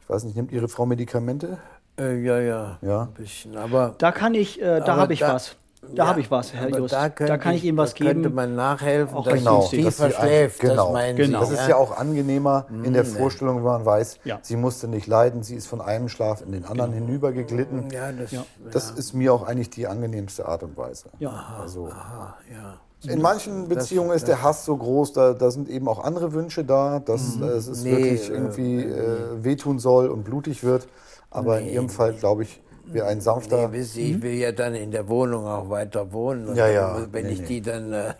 ich 0.00 0.08
weiß 0.08 0.24
nicht, 0.24 0.36
nimmt 0.36 0.52
Ihre 0.52 0.68
Frau 0.68 0.86
Medikamente? 0.86 1.58
Äh, 1.98 2.18
ja, 2.22 2.38
ja, 2.40 2.78
Ja. 2.82 3.02
ein 3.02 3.12
bisschen. 3.12 3.56
Aber 3.56 3.94
Da 3.98 4.12
kann 4.12 4.34
ich, 4.34 4.60
äh, 4.60 4.80
da 4.80 4.96
habe 4.96 5.12
ich 5.12 5.20
da- 5.20 5.34
was. 5.34 5.56
Da 5.86 6.04
Ja, 6.04 6.06
habe 6.08 6.20
ich 6.20 6.30
was, 6.30 6.54
Herr 6.54 6.70
Just. 6.70 6.94
Da, 6.94 7.10
Da, 7.10 7.36
kann 7.36 7.54
ich 7.54 7.62
Ihnen 7.62 7.76
was 7.76 7.92
da 7.92 8.06
könnte 8.06 8.22
geben. 8.22 8.34
man 8.34 8.54
nachhelfen, 8.54 9.14
Auch 9.14 9.24
dass 9.26 9.34
genau, 9.34 9.60
sie 9.60 9.82
dass 9.82 9.96
tiefer 9.96 10.08
sie 10.08 10.14
schläft. 10.16 10.62
ein- 10.62 10.68
genau. 10.70 10.84
Das 10.84 10.92
meinen 10.94 11.16
Genau. 11.16 11.40
Das 11.40 11.48
Sie, 11.50 11.54
ist 11.56 11.68
ja 11.68 11.76
auch 11.76 11.94
angenehmer 11.98 12.64
in 12.82 12.94
der 12.94 13.02
nee. 13.02 13.08
Vorstellung, 13.10 13.56
wenn 13.56 13.64
man 13.64 13.84
weiß, 13.84 14.18
Ja. 14.24 14.38
sie 14.40 14.56
musste 14.56 14.88
nicht 14.88 15.06
leiden, 15.06 15.42
sie 15.42 15.54
ist 15.56 15.66
von 15.66 15.82
einem 15.82 16.08
Schlaf 16.08 16.40
in 16.40 16.52
den 16.52 16.64
anderen 16.64 16.92
hinübergeglitten. 16.94 17.90
Ja, 17.90 18.12
das, 18.12 18.30
Ja. 18.30 18.44
Das 18.72 18.92
ist 18.92 19.12
mir 19.12 19.34
auch 19.34 19.46
eigentlich 19.46 19.68
die 19.68 19.86
angenehmste 19.86 20.48
Art 20.48 20.62
und 20.62 20.74
Weise. 20.78 21.10
Ja. 21.18 21.58
Also, 21.60 21.88
ah, 21.90 22.34
ja. 22.50 23.12
in 23.12 23.20
manchen 23.20 23.68
Beziehungen 23.68 24.12
ist 24.12 24.26
der 24.26 24.42
Hass 24.42 24.64
so 24.64 24.74
groß, 24.78 25.12
da, 25.12 25.34
da 25.34 25.50
sind 25.50 25.68
eben 25.68 25.86
auch 25.88 26.02
andere 26.02 26.32
Wünsche 26.32 26.64
da, 26.64 26.98
dass 27.00 27.36
äh, 27.38 27.44
es 27.44 27.84
Nee, 27.84 27.90
wirklich 27.90 28.30
äh, 28.30 28.32
irgendwie 28.32 28.82
äh, 28.84 29.16
wehtun 29.44 29.78
soll 29.78 30.08
und 30.08 30.24
blutig 30.24 30.64
wird. 30.64 30.88
Aber 31.34 31.60
in 31.60 31.68
Ihrem 31.68 31.88
Fall, 31.88 32.14
glaube 32.14 32.44
ich, 32.44 32.60
wäre 32.86 33.06
ein 33.06 33.20
sanfter. 33.22 33.68
Nee, 33.68 33.82
Sie, 33.82 34.12
ich 34.12 34.22
will 34.22 34.34
ja 34.34 34.52
dann 34.52 34.74
in 34.74 34.90
der 34.90 35.08
Wohnung 35.08 35.46
auch 35.46 35.70
weiter 35.70 36.12
wohnen. 36.12 36.48
Und 36.48 36.56
Ja, 36.56 36.66
dann, 36.66 36.74
ja. 36.74 37.06
Wenn 37.12 37.26
Nee, 37.26 37.32
ich 37.32 37.40
nee. 37.40 37.46
die 37.46 37.62
dann. 37.62 37.92
Äh, 37.92 38.12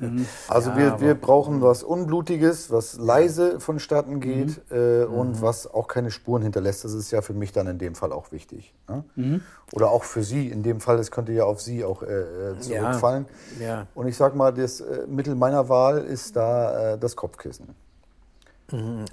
Also 0.49 0.71
ja, 0.71 0.77
wir, 0.79 1.01
wir 1.01 1.15
brauchen 1.15 1.61
was 1.61 1.83
Unblutiges, 1.83 2.71
was 2.71 2.97
leise 2.99 3.61
vonstatten 3.61 4.21
geht 4.21 4.63
äh, 4.71 5.05
und 5.05 5.43
was 5.43 5.67
auch 5.73 5.87
keine 5.87 6.11
Spuren 6.11 6.43
hinterlässt. 6.43 6.83
Das 6.85 6.95
ist 6.95 7.11
ja 7.11 7.21
für 7.21 7.35
mich 7.35 7.53
dann 7.53 7.67
in 7.67 7.79
dem 7.79 7.95
Fall 7.95 8.11
auch 8.11 8.33
wichtig. 8.33 8.73
Ne? 8.89 9.41
Oder 9.73 9.91
auch 9.91 10.03
für 10.05 10.23
Sie. 10.25 10.49
In 10.49 10.63
dem 10.63 10.81
Fall, 10.81 10.99
es 10.99 11.11
könnte 11.11 11.33
ja 11.33 11.45
auf 11.45 11.61
Sie 11.61 11.85
auch 11.85 12.03
äh, 12.03 12.07
äh, 12.53 12.59
zurückfallen. 12.59 13.27
ja. 13.61 13.87
Und 13.95 14.09
ich 14.09 14.17
sag 14.17 14.35
mal, 14.35 14.53
das 14.53 14.81
äh, 14.81 15.07
Mittel 15.07 15.35
meiner 15.35 15.69
Wahl 15.69 15.99
ist 15.99 16.37
da 16.37 16.95
äh, 16.95 16.99
das 16.99 17.15
Kopfkissen. 17.17 17.69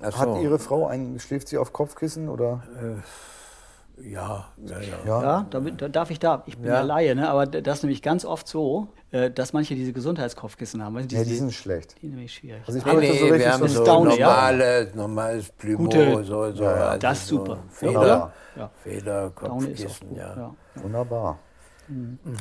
Ach 0.02 0.18
Hat. 0.18 0.42
Ihre 0.42 0.60
Frau 0.60 0.88
ein, 0.88 1.20
schläft 1.20 1.50
sie 1.50 1.58
auf 1.58 1.74
Kopfkissen 1.74 2.30
oder? 2.30 2.64
Ja, 4.04 4.48
ja, 4.66 4.80
ja. 4.80 4.88
Ja. 5.06 5.22
Ja, 5.24 5.46
da, 5.50 5.60
da 5.60 5.88
darf 5.90 6.12
ich 6.12 6.20
da. 6.20 6.44
Ich 6.46 6.58
bin 6.58 6.68
ja, 6.68 6.76
Ja. 6.76 6.82
Laie, 6.82 7.16
ne? 7.16 7.30
aber 7.30 7.46
das 7.46 7.78
ist 7.80 7.84
nämlich 7.84 8.02
ganz 8.02 8.26
oft 8.26 8.48
so, 8.48 8.88
äh, 9.12 9.30
dass 9.32 9.54
manche 9.54 9.76
diese 9.76 9.94
Gesundheitskopfkissen 9.94 10.84
haben. 10.84 10.96
Du, 10.96 11.02
Ja, 11.02 11.08
diese- 11.08 11.26
die 11.26 11.36
sind 11.36 11.54
schlecht. 11.54 11.96
die 11.98 12.08
sind 12.08 12.16
nämlich 12.16 12.34
schwierig. 12.34 12.62
Also 12.66 12.80
ich 12.80 12.86
Nee, 12.86 12.94
nee, 12.96 13.08
so 13.18 13.26
richtig 13.26 13.40
wir 13.40 13.54
haben 13.54 13.68
so 13.68 13.74
so 13.76 13.80
ein 13.82 13.86
Downy, 13.86 14.20
ja. 14.20 14.28
normale, 14.28 14.92
normales 14.96 15.50
Plumot, 15.52 15.80
Gute- 15.94 16.24
so, 16.24 16.52
so. 16.52 16.66
Also 16.66 17.00
Das 17.00 17.18
ist 17.20 17.28
so 17.28 17.38
super. 17.38 17.58
Feder, 17.70 17.94
Wunderbar. 17.94 18.34
Ja. 18.56 18.70
Feder, 18.84 19.30
Daune 19.30 19.30
ist 19.30 19.42
auch 19.42 19.88
Kopfkissen, 19.88 20.10
gut. 20.10 20.18
ja. 20.18 20.36
Ja. 20.36 20.56
Wunderbar. 20.84 21.40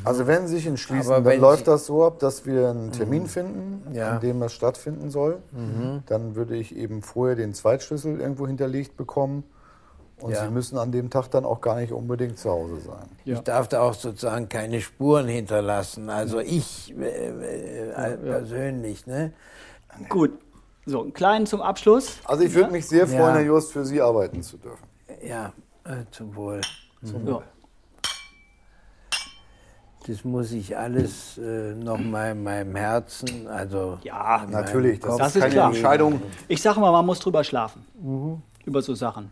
Also 0.05 0.27
wenn 0.27 0.47
Sie 0.47 0.55
sich 0.55 0.67
entschließen, 0.67 1.11
Aber 1.13 1.29
dann 1.31 1.41
läuft 1.41 1.67
das 1.67 1.85
so 1.85 2.05
ab, 2.05 2.19
dass 2.19 2.45
wir 2.45 2.69
einen 2.69 2.93
Termin 2.93 3.25
finden, 3.27 3.93
Ja. 3.93 4.11
an 4.11 4.21
dem 4.21 4.39
das 4.39 4.53
stattfinden 4.53 5.09
soll. 5.09 5.39
Dann 6.05 6.35
würde 6.35 6.55
ich 6.55 6.73
eben 6.75 7.01
vorher 7.01 7.35
den 7.35 7.53
Zweitschlüssel 7.53 8.21
irgendwo 8.21 8.47
hinterlegt 8.47 8.95
bekommen. 8.95 9.43
Und 10.21 10.31
Ja. 10.31 10.45
Sie 10.45 10.51
müssen 10.51 10.77
an 10.77 10.91
dem 10.91 11.09
Tag 11.09 11.29
dann 11.29 11.45
auch 11.45 11.61
gar 11.61 11.75
nicht 11.77 11.91
unbedingt 11.91 12.37
zu 12.37 12.49
Hause 12.49 12.79
sein. 12.81 13.05
Ja. 13.25 13.35
Ich 13.37 13.41
darf 13.41 13.67
da 13.67 13.81
auch 13.81 13.93
sozusagen 13.93 14.49
keine 14.49 14.81
Spuren 14.81 15.27
hinterlassen. 15.27 16.09
Also 16.09 16.39
ich 16.39 16.93
äh, 16.97 17.29
äh, 17.91 18.17
persönlich, 18.17 19.07
ne? 19.07 19.33
Gut. 20.09 20.31
So, 20.85 21.01
einen 21.01 21.13
kleinen 21.13 21.45
zum 21.45 21.61
Abschluss. 21.61 22.17
Also 22.25 22.43
ich 22.43 22.53
würde 22.53 22.71
mich 22.71 22.87
sehr 22.87 23.05
freuen, 23.07 23.19
Ja. 23.21 23.33
Herr 23.35 23.41
Just, 23.43 23.71
für 23.71 23.85
Sie 23.85 24.01
arbeiten 24.01 24.41
zu 24.41 24.57
dürfen. 24.57 24.83
Ja, 25.23 25.53
äh, 25.83 26.05
zum 26.11 26.35
Wohl. 26.35 26.61
Ja. 27.03 27.41
Das 30.07 30.23
muss 30.23 30.51
ich 30.51 30.75
alles 30.75 31.37
äh, 31.37 31.75
noch 31.75 31.99
mal 31.99 32.31
in 32.31 32.41
meinem 32.41 32.75
Herzen, 32.75 33.47
also 33.47 33.99
Ja, 34.01 34.45
Natürlich, 34.49 34.99
das, 34.99 35.17
Das 35.17 35.35
ist 35.35 35.41
keine 35.43 35.53
klar. 35.53 35.67
Entscheidung. 35.67 36.21
Ich 36.47 36.59
sage 36.61 36.79
mal, 36.79 36.91
man 36.91 37.05
muss 37.05 37.19
drüber 37.19 37.43
schlafen. 37.43 37.85
Über 38.65 38.81
so 38.81 38.95
Sachen. 38.95 39.31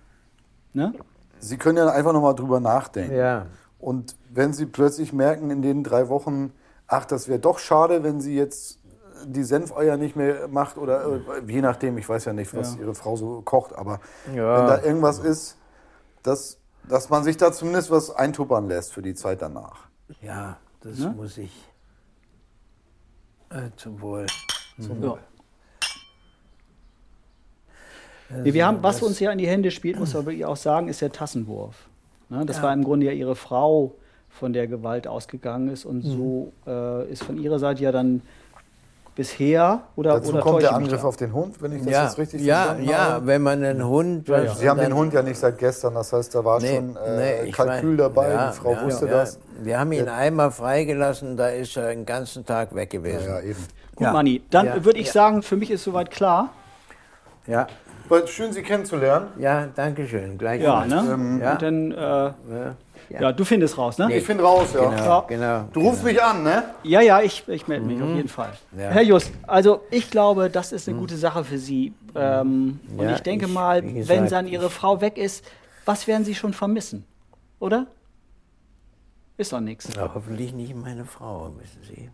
Ne? 0.73 0.93
Sie 1.39 1.57
können 1.57 1.77
ja 1.77 1.89
einfach 1.89 2.13
nochmal 2.13 2.35
drüber 2.35 2.59
nachdenken. 2.59 3.15
Ja, 3.15 3.45
Und 3.79 4.15
wenn 4.29 4.53
Sie 4.53 4.65
plötzlich 4.65 5.13
merken 5.13 5.49
in 5.51 5.61
den 5.61 5.83
drei 5.83 6.09
Wochen, 6.09 6.51
ach, 6.87 7.05
das 7.05 7.27
wäre 7.27 7.39
doch 7.39 7.59
schade, 7.59 8.03
wenn 8.03 8.19
sie 8.19 8.35
jetzt 8.35 8.79
die 9.25 9.43
Senfeier 9.43 9.97
nicht 9.97 10.15
mehr 10.15 10.47
macht 10.47 10.77
oder 10.77 11.03
äh, 11.05 11.19
je 11.47 11.61
nachdem, 11.61 11.97
ich 11.97 12.07
weiß 12.07 12.25
ja 12.25 12.33
nicht, 12.33 12.53
was 12.55 12.75
Ja. 12.75 12.81
ihre 12.81 12.95
Frau 12.95 13.15
so 13.15 13.41
kocht, 13.41 13.73
aber 13.73 13.99
Ja. 14.33 14.57
wenn 14.59 14.67
da 14.67 14.81
irgendwas 14.81 15.19
ist, 15.19 15.57
dass, 16.23 16.57
dass 16.87 17.09
man 17.09 17.23
sich 17.23 17.37
da 17.37 17.51
zumindest 17.51 17.91
was 17.91 18.11
eintuppern 18.11 18.67
lässt 18.67 18.93
für 18.93 19.01
die 19.01 19.13
Zeit 19.15 19.41
danach. 19.41 19.87
ja, 20.21 20.57
das 20.81 20.97
Ne? 20.99 21.13
muss 21.15 21.37
ich. 21.37 21.65
Äh, 23.49 23.69
zum 23.75 23.99
Wohl. 24.01 24.25
Ja. 24.77 25.17
Nee, 28.43 28.53
wir 28.53 28.65
haben, 28.67 28.77
was 28.81 29.01
uns 29.01 29.19
ja 29.19 29.31
in 29.31 29.37
die 29.39 29.47
Hände 29.47 29.71
spielt, 29.71 29.99
muss 29.99 30.13
man 30.13 30.25
wirklich 30.25 30.45
auch 30.45 30.55
sagen, 30.57 30.87
ist 30.87 31.01
der 31.01 31.11
Tassenwurf. 31.11 31.75
Ne, 32.29 32.45
das 32.45 32.57
Ja. 32.57 32.63
war 32.63 32.73
im 32.73 32.83
Grunde 32.83 33.07
ja 33.07 33.11
ihre 33.11 33.35
Frau, 33.35 33.93
von 34.29 34.53
der 34.53 34.67
Gewalt 34.67 35.07
ausgegangen 35.07 35.69
ist. 35.69 35.85
Und 35.85 36.03
so 36.03 36.53
äh, 36.67 37.09
ist 37.11 37.23
von 37.23 37.37
ihrer 37.39 37.57
Seite 37.59 37.81
ja 37.83 37.91
dann 37.91 38.21
bisher 39.15 39.81
oder, 39.95 40.11
Dazu 40.13 40.31
oder 40.33 40.41
kommt 40.41 40.61
der 40.61 40.73
Angriff 40.73 41.03
auf 41.03 41.17
den 41.17 41.33
Hund, 41.33 41.61
wenn 41.61 41.73
ich 41.73 41.83
das 41.83 41.91
Ja, 41.91 42.03
jetzt 42.05 42.17
richtig 42.19 42.41
ja, 42.43 42.55
verstanden 42.63 42.89
ja, 42.89 42.97
habe. 43.13 43.27
wenn 43.27 43.41
man 43.41 43.63
einen 43.63 43.85
Hund. 43.85 44.27
Ja, 44.29 44.43
ja. 44.43 44.55
Sie 44.55 44.69
haben 44.69 44.79
den 44.79 44.93
Hund 44.95 45.13
ja 45.13 45.21
nicht 45.23 45.37
seit 45.37 45.57
gestern, 45.57 45.95
das 45.95 46.13
heißt, 46.13 46.33
da 46.35 46.45
war 46.45 46.61
Nee, 46.61 46.75
schon 46.75 46.95
äh, 46.95 47.43
nee, 47.45 47.51
Kalkül 47.51 47.89
mein- 47.89 47.97
dabei, 47.97 48.29
ja, 48.29 48.51
die 48.51 48.57
Frau 48.57 48.71
ja, 48.73 48.85
wusste 48.85 49.07
ja. 49.07 49.11
das. 49.11 49.39
Wir 49.61 49.79
haben 49.79 49.91
ihn 49.91 50.07
einmal 50.07 50.51
freigelassen, 50.51 51.35
da 51.35 51.49
ist 51.49 51.75
er 51.75 51.89
den 51.89 52.05
ganzen 52.05 52.45
Tag 52.45 52.73
weg 52.75 52.91
gewesen. 52.91 53.25
Ja, 53.27 53.39
ja, 53.39 53.45
eben. 53.45 53.65
Gut, 53.95 54.05
Ja. 54.05 54.13
Manni, 54.13 54.41
dann 54.51 54.67
Ja. 54.67 54.85
würde 54.85 54.99
ich 54.99 55.07
Ja. 55.07 55.13
sagen, 55.13 55.41
für 55.41 55.57
mich 55.57 55.71
ist 55.71 55.83
soweit 55.83 56.11
klar. 56.11 56.51
Ja, 57.47 57.67
Aber 58.09 58.25
Schön, 58.27 58.51
Sie 58.53 58.61
kennenzulernen. 58.63 59.27
ja, 59.37 59.67
danke 59.75 60.07
schön. 60.07 60.37
Gleich 60.37 60.61
Ja, 60.61 60.85
ne? 60.85 61.39
Ja. 61.41 61.51
Und 61.53 61.61
dann, 61.61 61.91
äh, 61.91 61.95
ja. 61.95 62.75
Ja. 63.21 63.31
du 63.31 63.43
findest 63.43 63.75
raus, 63.77 63.97
ne? 63.97 64.15
Ich 64.15 64.23
finde 64.23 64.43
raus, 64.43 64.73
ja. 64.73 64.81
Genau, 64.89 65.03
Ja. 65.03 65.19
genau. 65.27 65.65
Du 65.73 65.81
rufst 65.81 66.03
mich 66.03 66.21
an, 66.21 66.43
ne? 66.43 66.63
Ja, 66.83 67.01
ja, 67.01 67.21
ich, 67.21 67.47
ich 67.47 67.67
melde 67.67 67.85
mich 67.85 68.01
auf 68.01 68.09
jeden 68.09 68.27
Fall. 68.29 68.51
Mhm. 68.71 68.79
Ja. 68.81 68.89
Herr 68.89 69.01
Just, 69.01 69.31
also 69.47 69.81
ich 69.89 70.11
glaube, 70.11 70.49
das 70.51 70.71
ist 70.71 70.87
eine 70.87 70.97
gute 70.97 71.17
Sache 71.17 71.43
für 71.43 71.57
Sie. 71.57 71.93
Ähm, 72.15 72.79
und 72.97 73.09
ich 73.09 73.19
denke 73.21 73.45
ich- 73.47 73.51
mal, 73.51 73.81
gesagt, 73.81 74.09
wenn 74.09 74.27
dann 74.27 74.47
Ihre 74.47 74.69
Frau 74.69 75.01
weg 75.01 75.17
ist, 75.17 75.43
was 75.85 76.05
werden 76.07 76.23
Sie 76.23 76.35
schon 76.35 76.53
vermissen? 76.53 77.03
Oder? 77.59 77.87
Ist 79.37 79.53
doch 79.53 79.59
nichts. 79.59 79.89
Ja, 79.95 80.11
hoffentlich 80.13 80.53
nicht 80.53 80.75
meine 80.75 81.05
Frau, 81.05 81.51
wissen 81.57 81.81
Sie. 81.83 82.09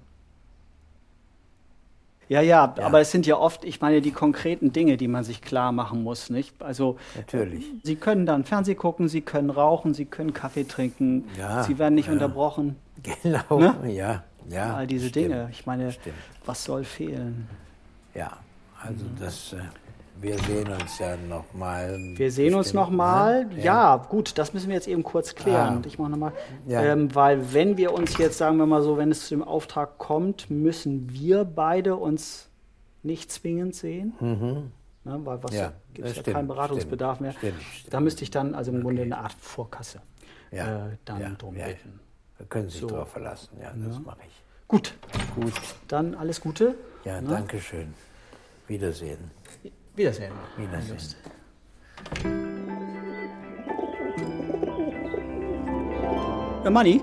Ja, 2.27 2.41
ja, 2.41 2.74
aber 2.82 3.01
es 3.01 3.12
sind 3.12 3.27
ja 3.27 3.38
oft, 3.38 3.63
ich 3.65 3.82
meine, 3.82 4.01
die 4.01 4.12
konkreten 4.12 4.74
Dinge, 4.74 4.98
die 4.98 5.08
man 5.08 5.24
sich 5.24 5.41
klar 5.41 5.72
machen 5.72 6.01
muss, 6.03 6.29
nicht? 6.32 6.60
Also 6.62 6.98
Natürlich. 7.15 7.65
Sie 7.84 7.96
können 7.96 8.25
dann 8.25 8.44
Fernseh 8.46 8.74
gucken, 8.75 9.08
Sie 9.08 9.22
können 9.22 9.51
rauchen, 9.51 9.94
Sie 9.94 10.05
können 10.05 10.34
Kaffee 10.34 10.63
trinken, 10.63 11.25
Ja, 11.38 11.63
Sie 11.63 11.77
werden 11.77 11.94
nicht 11.96 12.08
ja. 12.08 12.13
unterbrochen. 12.13 12.77
Genau, 13.22 13.60
Ne? 13.60 13.91
ja, 13.94 14.24
ja. 14.50 14.74
All 14.75 14.88
diese 14.88 15.10
stimmt, 15.10 15.25
Dinge. 15.27 15.50
Ich 15.51 15.65
meine, 15.67 15.91
Stimmt. 15.91 16.15
was 16.46 16.63
soll 16.63 16.84
fehlen? 16.84 17.48
Ja, 18.15 18.32
also 18.82 19.03
Mhm. 19.05 19.10
das, 19.20 19.53
äh, 19.53 19.58
wir 20.22 20.38
sehen 20.39 20.69
uns 20.69 21.00
ja 21.00 21.17
nochmal. 21.17 22.00
Wir 22.15 22.31
sehen 22.31 22.55
uns 22.55 22.74
nochmal. 22.74 23.45
Ne? 23.45 23.57
Ja. 23.57 23.63
ja, 23.63 23.98
gut, 23.98 24.38
das 24.38 24.53
müssen 24.53 24.67
wir 24.69 24.75
jetzt 24.75 24.88
eben 24.88 25.03
kurz 25.03 25.36
klären. 25.36 25.81
Ah. 25.84 25.88
Ich 25.88 26.00
mache 26.00 26.12
nochmal. 26.12 26.34
Ja. 26.67 26.84
Ähm, 26.84 27.13
weil, 27.13 27.53
wenn 27.53 27.77
wir 27.77 27.93
uns 27.93 28.17
jetzt, 28.17 28.38
sagen 28.38 28.57
wir 28.57 28.65
mal 28.65 28.81
so, 28.81 28.98
wenn 28.98 29.12
es 29.12 29.27
zu 29.27 29.36
dem 29.36 29.43
Auftrag 29.43 29.98
kommt, 29.98 30.50
müssen 30.50 31.12
wir 31.12 31.43
beide 31.43 31.95
uns 31.95 32.50
nicht 33.03 33.31
zwingend 33.31 33.75
sehen. 33.75 34.13
Mhm. 34.19 34.72
Ne, 35.03 35.19
weil 35.24 35.43
was 35.43 35.53
ja, 35.53 35.72
gibt 35.93 36.07
es 36.07 36.15
ja 36.15 36.24
keinen 36.24 36.48
Beratungsbedarf 36.48 37.17
stimmt, 37.17 37.43
mehr. 37.43 37.53
Stimmt, 37.62 37.93
da 37.93 38.00
müsste 38.00 38.24
ich 38.24 38.31
dann 38.31 38.55
also 38.55 38.72
im 38.72 38.81
Grunde 38.81 39.03
eine 39.03 39.19
Art 39.19 39.34
Vorkasse 39.34 40.01
ja, 40.51 40.88
äh, 40.88 40.98
dann 41.05 41.22
ja, 41.22 41.29
drum 41.38 41.55
ja, 41.55 41.67
bitten. 41.67 42.00
Da 42.39 42.45
können 42.45 42.69
Sie 42.69 42.79
sich 42.79 42.81
so. 42.81 42.88
drauf 42.88 43.12
verlassen, 43.12 43.55
ja, 43.62 43.72
das 43.75 44.00
mache 44.00 44.17
ich. 44.27 44.43
Gut. 44.67 44.95
Gut. 45.36 45.53
Dann 45.88 46.15
alles 46.15 46.41
Gute. 46.41 46.75
Ja, 47.03 47.22
ne? 47.22 47.29
danke 47.29 47.62
schön. 47.62 47.93
Wiedersehen. 48.67 49.29
Wiedersehen. 49.95 50.33
Wiedersehen. 50.57 50.97
Ja, 56.63 56.69
Manni, 56.69 57.01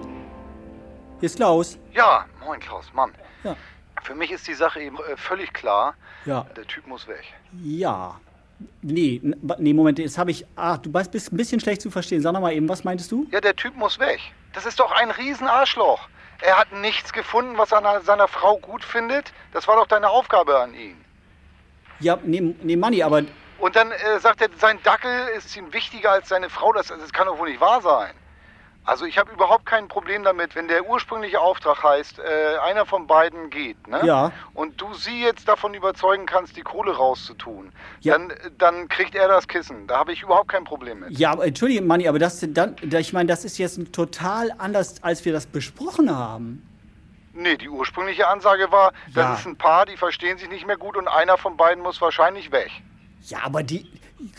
hier 1.20 1.26
ist 1.26 1.37
Klaus. 1.37 1.78
Ja, 1.92 2.26
moin 2.44 2.61
Klaus, 2.61 2.92
Mann. 2.92 3.12
Ja. 3.44 3.56
Für 4.02 4.14
mich 4.14 4.30
ist 4.32 4.46
die 4.49 4.54
Sache 4.54 4.80
eben 4.80 4.96
äh, 4.99 5.16
völlig 5.16 5.52
klar. 5.52 5.94
Ja. 6.26 6.44
Der 6.56 6.66
Typ 6.66 6.87
muss 6.87 7.06
weg. 7.06 7.25
Ja. 7.62 8.20
Nee, 8.82 9.20
nee, 9.58 9.72
Moment, 9.72 9.99
jetzt 9.99 10.18
habe 10.18 10.30
ich. 10.30 10.44
Ach, 10.56 10.78
du 10.78 10.90
bist 10.90 11.32
ein 11.32 11.37
bisschen 11.37 11.61
schlecht 11.61 11.80
zu 11.80 11.90
verstehen. 11.90 12.20
Sag 12.20 12.32
noch 12.32 12.40
mal 12.40 12.52
eben, 12.52 12.68
was 12.68 12.84
meintest 12.84 13.11
du? 13.11 13.26
Ja, 13.30 13.40
der 13.40 13.56
Typ 13.56 13.76
muss 13.76 13.99
weg. 13.99 14.20
Das 14.52 14.66
ist 14.66 14.78
doch 14.78 14.92
ein 14.92 15.11
Riesenarschloch. 15.11 16.08
Er 16.40 16.58
hat 16.58 16.72
nichts 16.72 17.12
gefunden, 17.12 17.56
was 17.56 17.72
er 17.72 17.84
an 17.84 18.02
seiner 18.04 18.28
Frau 18.28 18.58
gut 18.58 18.84
findet. 18.84 19.32
Das 19.52 19.66
war 19.68 19.76
doch 19.76 19.87
deine 19.87 20.08
Aufgabe 20.08 20.58
an 20.58 20.75
ihn. 20.75 20.96
Ja, 22.02 22.18
nee, 22.23 22.54
nee 22.62 22.76
Manni, 22.76 23.02
aber. 23.02 23.23
Und 23.59 23.76
dann 23.76 23.92
äh, 23.92 24.18
sagt 24.21 24.40
er, 24.40 24.49
sein 24.59 24.78
Dackel 24.82 25.28
ist 25.37 25.56
ihm 25.56 25.73
wichtiger 25.73 26.11
als 26.11 26.28
seine 26.28 26.50
Frau. 26.50 26.73
Das, 26.73 26.88
das 26.88 27.12
kann 27.12 27.26
doch 27.26 27.38
wohl 27.38 27.49
nicht 27.49 27.61
wahr 27.61 27.80
sein. 27.80 28.12
Also 28.85 29.04
ich 29.04 29.16
habe 29.16 29.32
überhaupt 29.32 29.64
kein 29.64 29.87
Problem 29.87 30.25
damit, 30.25 30.56
wenn 30.56 30.66
der 30.66 30.88
ursprüngliche 30.88 31.38
Auftrag 31.38 31.85
heißt, 31.85 32.18
äh, 32.18 32.59
einer 32.59 32.85
von 32.85 33.06
beiden 33.06 33.49
geht, 33.49 33.87
ne? 33.87 34.00
Ja. 34.04 34.32
Und 34.54 34.80
du 34.80 34.92
sie 34.94 35.23
jetzt 35.23 35.47
davon 35.47 35.73
überzeugen 35.73 36.26
kannst, 36.26 36.56
die 36.56 36.62
Kohle 36.62 36.97
rauszutun, 36.97 37.71
ja. 38.00 38.14
dann, 38.14 38.32
dann 38.59 38.88
kriegt 38.88 39.14
er 39.14 39.28
das 39.28 39.47
Kissen. 39.47 39.87
Da 39.87 39.99
habe 39.99 40.12
ich 40.12 40.23
überhaupt 40.23 40.49
kein 40.49 40.64
Problem 40.64 40.99
mit. 40.99 41.16
Ja, 41.16 41.30
aber 41.30 41.47
entschuldige, 41.47 41.80
Manni, 41.80 42.09
aber 42.09 42.18
das, 42.18 42.44
dann, 42.49 42.75
ich 42.82 43.12
meine, 43.12 43.28
das 43.28 43.44
ist 43.44 43.56
jetzt 43.59 43.92
total 43.92 44.52
anders, 44.59 45.00
als 45.04 45.25
wir 45.25 45.32
das 45.32 45.47
besprochen 45.47 46.11
haben. 46.11 46.66
Nee, 47.35 47.57
die 47.57 47.69
ursprüngliche 47.69 48.29
Ansage 48.29 48.71
war, 48.71 48.93
das 49.15 49.25
ja. 49.25 49.35
ist 49.35 49.47
ein 49.47 49.57
Paar, 49.57 49.87
die 49.87 49.97
verstehen 49.97 50.39
sich 50.39 50.49
nicht 50.49 50.67
mehr 50.67 50.77
gut 50.77 50.97
und 50.97 51.09
einer 51.09 51.39
von 51.39 51.57
beiden 51.57 51.83
muss 51.83 52.01
wahrscheinlich 52.01 52.53
weg. 52.53 52.71
Ja, 53.23 53.39
aber 53.45 53.62
die, 53.62 53.91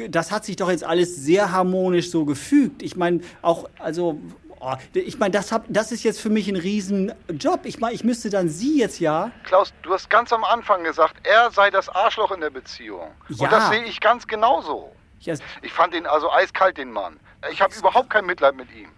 das 0.10 0.32
hat 0.32 0.46
sich 0.46 0.56
doch 0.56 0.70
jetzt 0.70 0.84
alles 0.84 1.16
sehr 1.16 1.52
harmonisch 1.52 2.12
so 2.12 2.26
gefügt. 2.26 2.84
Ich 2.84 2.96
meine, 2.96 3.22
auch, 3.42 3.70
also, 3.80 4.20
oh, 4.60 4.74
ich 4.94 5.18
meine, 5.18 5.32
das, 5.32 5.54
das 5.70 5.92
ist 5.92 6.04
jetzt 6.04 6.22
für 6.22 6.30
mich 6.30 6.48
ein 6.48 6.56
Riesenjob. 6.56 7.66
Ich 7.66 7.80
meine, 7.80 7.96
ich 7.96 8.04
müsste 8.04 8.30
dann 8.30 8.50
Sie 8.50 8.80
jetzt 8.80 9.00
ja. 9.00 9.32
Klaus, 9.44 9.74
du 9.82 9.94
hast 9.94 10.10
ganz 10.10 10.32
am 10.32 10.44
Anfang 10.44 10.84
gesagt, 10.84 11.16
er 11.24 11.50
sei 11.52 11.72
das 11.72 11.90
Arschloch 11.90 12.32
in 12.32 12.42
der 12.42 12.52
Beziehung. 12.52 13.12
Ja. 13.30 13.46
Und 13.46 13.52
das 13.52 13.70
sehe 13.70 13.84
ich 13.84 14.00
ganz 14.00 14.28
genauso. 14.28 14.94
Yes. 15.20 15.40
Ich 15.62 15.72
fand 15.72 15.96
ihn 15.96 16.06
also 16.06 16.32
eiskalt, 16.32 16.78
den 16.78 16.92
Mann. 16.92 17.20
Ich 17.52 17.62
habe 17.62 17.74
überhaupt 17.76 18.10
kein 18.10 18.26
Mitleid 18.26 18.56
mit 18.56 18.74
ihm. 18.74 18.90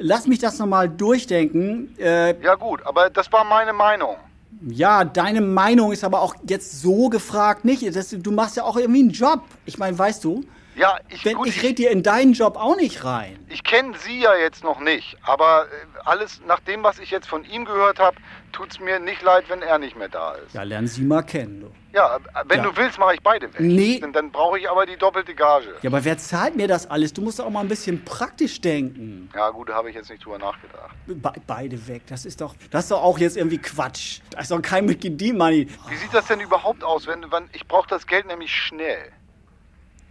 Lass 0.00 0.26
mich 0.26 0.38
das 0.38 0.58
nochmal 0.58 0.88
durchdenken. 0.88 1.94
Äh, 1.98 2.40
ja 2.42 2.54
gut, 2.54 2.84
aber 2.84 3.08
das 3.10 3.32
war 3.32 3.44
meine 3.44 3.72
Meinung. 3.72 4.16
Ja, 4.68 5.04
deine 5.04 5.40
Meinung 5.40 5.92
ist 5.92 6.02
aber 6.02 6.22
auch 6.22 6.34
jetzt 6.48 6.80
so 6.80 7.08
gefragt 7.08 7.64
nicht. 7.64 7.94
Das, 7.94 8.10
du 8.10 8.32
machst 8.32 8.56
ja 8.56 8.64
auch 8.64 8.76
irgendwie 8.76 9.00
einen 9.00 9.10
Job. 9.10 9.42
Ich 9.64 9.78
meine, 9.78 9.98
weißt 9.98 10.24
du? 10.24 10.44
Ja, 10.76 10.98
ich, 11.08 11.24
Wenn, 11.24 11.36
gut, 11.36 11.48
ich 11.48 11.62
rede 11.62 11.74
dir 11.74 11.90
in 11.90 12.02
deinen 12.02 12.34
Job 12.34 12.56
auch 12.56 12.76
nicht 12.76 13.02
rein. 13.02 13.38
Ich 13.48 13.64
kenne 13.64 13.96
sie 13.96 14.20
ja 14.20 14.34
jetzt 14.36 14.62
noch 14.62 14.78
nicht, 14.78 15.16
aber 15.22 15.64
äh, 15.64 15.98
alles 16.04 16.42
nach 16.46 16.60
dem, 16.60 16.82
was 16.82 16.98
ich 16.98 17.10
jetzt 17.10 17.26
von 17.26 17.44
ihm 17.44 17.64
gehört 17.64 17.98
habe, 17.98 18.16
tut 18.52 18.72
es 18.72 18.80
mir 18.80 19.00
nicht 19.00 19.22
leid, 19.22 19.44
wenn 19.48 19.62
er 19.62 19.78
nicht 19.78 19.96
mehr 19.96 20.10
da 20.10 20.32
ist. 20.32 20.54
Ja, 20.54 20.64
lernen 20.64 20.86
Sie 20.86 21.02
mal 21.02 21.22
kennen. 21.22 21.62
Du. 21.62 21.96
Ja, 21.96 22.18
wenn 22.44 22.58
ja. 22.58 22.64
du 22.64 22.76
willst, 22.76 22.98
mache 22.98 23.14
ich 23.14 23.22
beide 23.22 23.46
weg. 23.54 23.60
Nee. 23.60 24.00
Dann, 24.00 24.12
dann 24.12 24.30
brauche 24.30 24.58
ich 24.58 24.68
aber 24.68 24.84
die 24.84 24.98
doppelte 24.98 25.34
Gage. 25.34 25.76
Ja, 25.80 25.88
aber 25.88 26.04
wer 26.04 26.18
zahlt 26.18 26.56
mir 26.56 26.68
das 26.68 26.90
alles? 26.90 27.14
Du 27.14 27.22
musst 27.22 27.40
auch 27.40 27.48
mal 27.48 27.60
ein 27.60 27.68
bisschen 27.68 28.04
praktisch 28.04 28.60
denken. 28.60 29.30
Ja, 29.34 29.48
gut, 29.48 29.70
da 29.70 29.74
habe 29.76 29.88
ich 29.88 29.96
jetzt 29.96 30.10
nicht 30.10 30.22
drüber 30.26 30.38
nachgedacht. 30.38 30.94
Be 31.06 31.32
beide 31.46 31.88
weg, 31.88 32.02
das 32.06 32.26
ist 32.26 32.42
doch, 32.42 32.54
das 32.70 32.84
ist 32.84 32.90
doch 32.90 33.02
auch 33.02 33.18
jetzt 33.18 33.38
irgendwie 33.38 33.58
Quatsch. 33.58 34.20
Das 34.30 34.42
ist 34.42 34.50
doch 34.50 34.60
kein 34.60 34.84
Mitglied-Money. 34.84 35.68
Wie 35.88 35.96
sieht 35.96 36.12
das 36.12 36.26
denn 36.26 36.40
überhaupt 36.40 36.84
aus, 36.84 37.06
wenn, 37.06 37.32
wenn 37.32 37.48
ich 37.54 37.66
brauche 37.66 37.88
das 37.88 38.06
Geld 38.06 38.26
nämlich 38.26 38.52
schnell? 38.52 39.10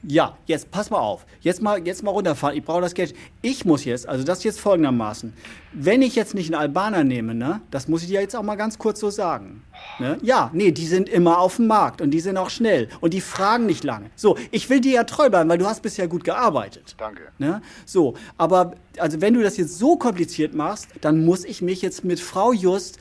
Ja, 0.07 0.37
jetzt 0.45 0.69
pass 0.69 0.91
mal 0.91 0.99
auf. 0.99 1.25
Jetzt 1.41 1.61
mal, 1.61 1.85
jetzt 1.85 2.03
mal 2.03 2.11
runterfahren. 2.11 2.55
Ich 2.55 2.63
brauche 2.63 2.81
das 2.81 2.93
Geld. 2.93 3.15
Ich 3.41 3.65
muss 3.65 3.85
jetzt, 3.85 4.07
also 4.07 4.23
das 4.23 4.43
jetzt 4.43 4.59
folgendermaßen. 4.59 5.33
Wenn 5.73 6.01
ich 6.03 6.15
jetzt 6.15 6.35
nicht 6.35 6.53
einen 6.53 6.61
Albaner 6.61 7.03
nehme, 7.03 7.33
ne, 7.33 7.61
das 7.71 7.87
muss 7.87 8.03
ich 8.03 8.09
dir 8.09 8.21
jetzt 8.21 8.35
auch 8.35 8.43
mal 8.43 8.55
ganz 8.55 8.77
kurz 8.77 8.99
so 8.99 9.09
sagen. 9.09 9.63
Ne? 9.99 10.17
Ja, 10.21 10.51
nee, 10.53 10.71
die 10.71 10.85
sind 10.85 11.09
immer 11.09 11.39
auf 11.39 11.55
dem 11.55 11.67
Markt 11.67 12.01
und 12.01 12.11
die 12.11 12.19
sind 12.19 12.37
auch 12.37 12.51
schnell 12.51 12.87
und 13.01 13.13
die 13.13 13.21
fragen 13.21 13.65
nicht 13.65 13.83
lange. 13.83 14.11
So, 14.15 14.37
ich 14.51 14.69
will 14.69 14.79
dir 14.79 14.93
ja 14.93 15.03
treu 15.05 15.29
bleiben, 15.29 15.49
weil 15.49 15.57
du 15.57 15.65
hast 15.65 15.81
bisher 15.81 16.07
gut 16.07 16.23
gearbeitet. 16.23 16.95
Danke. 16.97 17.21
Ne? 17.39 17.61
So, 17.85 18.13
aber 18.37 18.75
also 18.99 19.21
wenn 19.21 19.33
du 19.33 19.41
das 19.41 19.57
jetzt 19.57 19.79
so 19.79 19.95
kompliziert 19.95 20.53
machst, 20.53 20.87
dann 21.01 21.25
muss 21.25 21.43
ich 21.43 21.61
mich 21.61 21.81
jetzt 21.81 22.03
mit 22.03 22.19
Frau 22.19 22.53
Just 22.53 22.99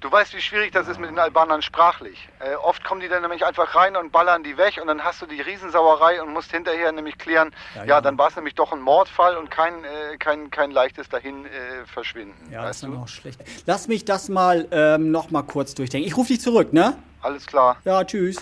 Du 0.00 0.10
weißt, 0.10 0.34
wie 0.34 0.40
schwierig 0.40 0.72
das 0.72 0.88
ist 0.88 0.98
mit 0.98 1.10
den 1.10 1.18
Albanern 1.18 1.60
sprachlich. 1.60 2.26
Äh, 2.38 2.54
oft 2.54 2.82
kommen 2.84 3.02
die 3.02 3.08
dann 3.08 3.20
nämlich 3.20 3.44
einfach 3.44 3.74
rein 3.74 3.96
und 3.96 4.10
ballern 4.10 4.42
die 4.42 4.56
weg 4.56 4.78
und 4.80 4.86
dann 4.86 5.04
hast 5.04 5.20
du 5.20 5.26
die 5.26 5.42
Riesensauerei 5.42 6.22
und 6.22 6.32
musst 6.32 6.50
hinterher 6.50 6.90
nämlich 6.90 7.18
klären, 7.18 7.50
ja, 7.74 7.82
ja. 7.82 7.88
ja 7.88 8.00
dann 8.00 8.16
war 8.16 8.28
es 8.28 8.36
nämlich 8.36 8.54
doch 8.54 8.72
ein 8.72 8.80
Mordfall 8.80 9.36
und 9.36 9.50
kein, 9.50 9.84
äh, 9.84 10.16
kein, 10.18 10.50
kein 10.50 10.70
leichtes 10.70 11.10
dahin 11.10 11.44
äh, 11.44 11.84
verschwinden. 11.84 12.50
Ja, 12.50 12.62
das 12.62 12.76
ist 12.76 12.84
dann 12.84 12.96
auch 12.96 13.08
schlecht. 13.08 13.44
Lass 13.66 13.88
mich 13.88 14.06
das 14.06 14.30
mal 14.30 14.66
ähm, 14.70 15.10
noch 15.10 15.30
mal 15.30 15.42
kurz 15.42 15.74
durchdenken. 15.74 16.08
Ich 16.08 16.16
rufe 16.16 16.28
dich 16.28 16.40
zurück, 16.40 16.72
ne? 16.72 16.96
Alles 17.20 17.46
klar. 17.46 17.76
Ja, 17.84 18.02
tschüss. 18.02 18.38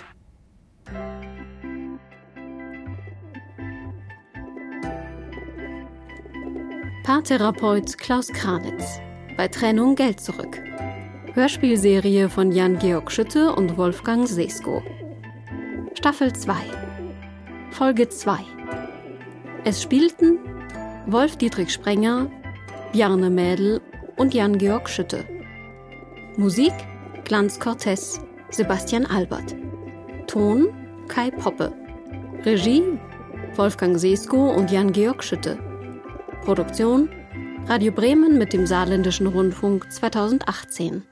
Paartherapeut 7.03 7.99
Klaus 7.99 8.29
Kranitz. 8.29 9.01
Bei 9.37 9.49
Trennung 9.49 9.97
Geld 9.97 10.21
zurück. 10.21 10.61
Hörspielserie 11.39 12.29
von 12.29 12.51
Jan-Georg 12.51 13.13
Schütte 13.13 13.55
und 13.55 13.77
Wolfgang 13.77 14.27
Sesko. 14.27 14.83
Staffel 15.95 16.33
2. 16.33 16.53
Folge 17.71 18.09
2. 18.09 18.39
Es 19.63 19.81
spielten 19.81 20.41
Wolf-Dietrich 21.07 21.73
Sprenger, 21.73 22.29
Bjarne 22.91 23.31
Mädel 23.31 23.81
und 24.17 24.35
Jan-Georg 24.35 24.89
Schütte. 24.89 25.25
Musik 26.37 26.73
Glanz 27.23 27.61
Cortez, 27.61 28.21
Sebastian 28.51 29.07
Albert. 29.07 29.55
Ton 30.27 30.67
Kai 31.07 31.31
Poppe. 31.31 31.73
Regie 32.45 32.83
Wolfgang 33.55 33.97
Sesko 33.97 34.57
und 34.57 34.73
Jan-Georg 34.73 35.23
Schütte. 35.23 35.57
Produktion 36.45 37.09
Radio 37.69 37.93
Bremen 37.93 38.39
mit 38.39 38.53
dem 38.53 38.67
Saarländischen 38.67 39.29
Rundfunk 39.29 39.93
2018. 39.93 41.05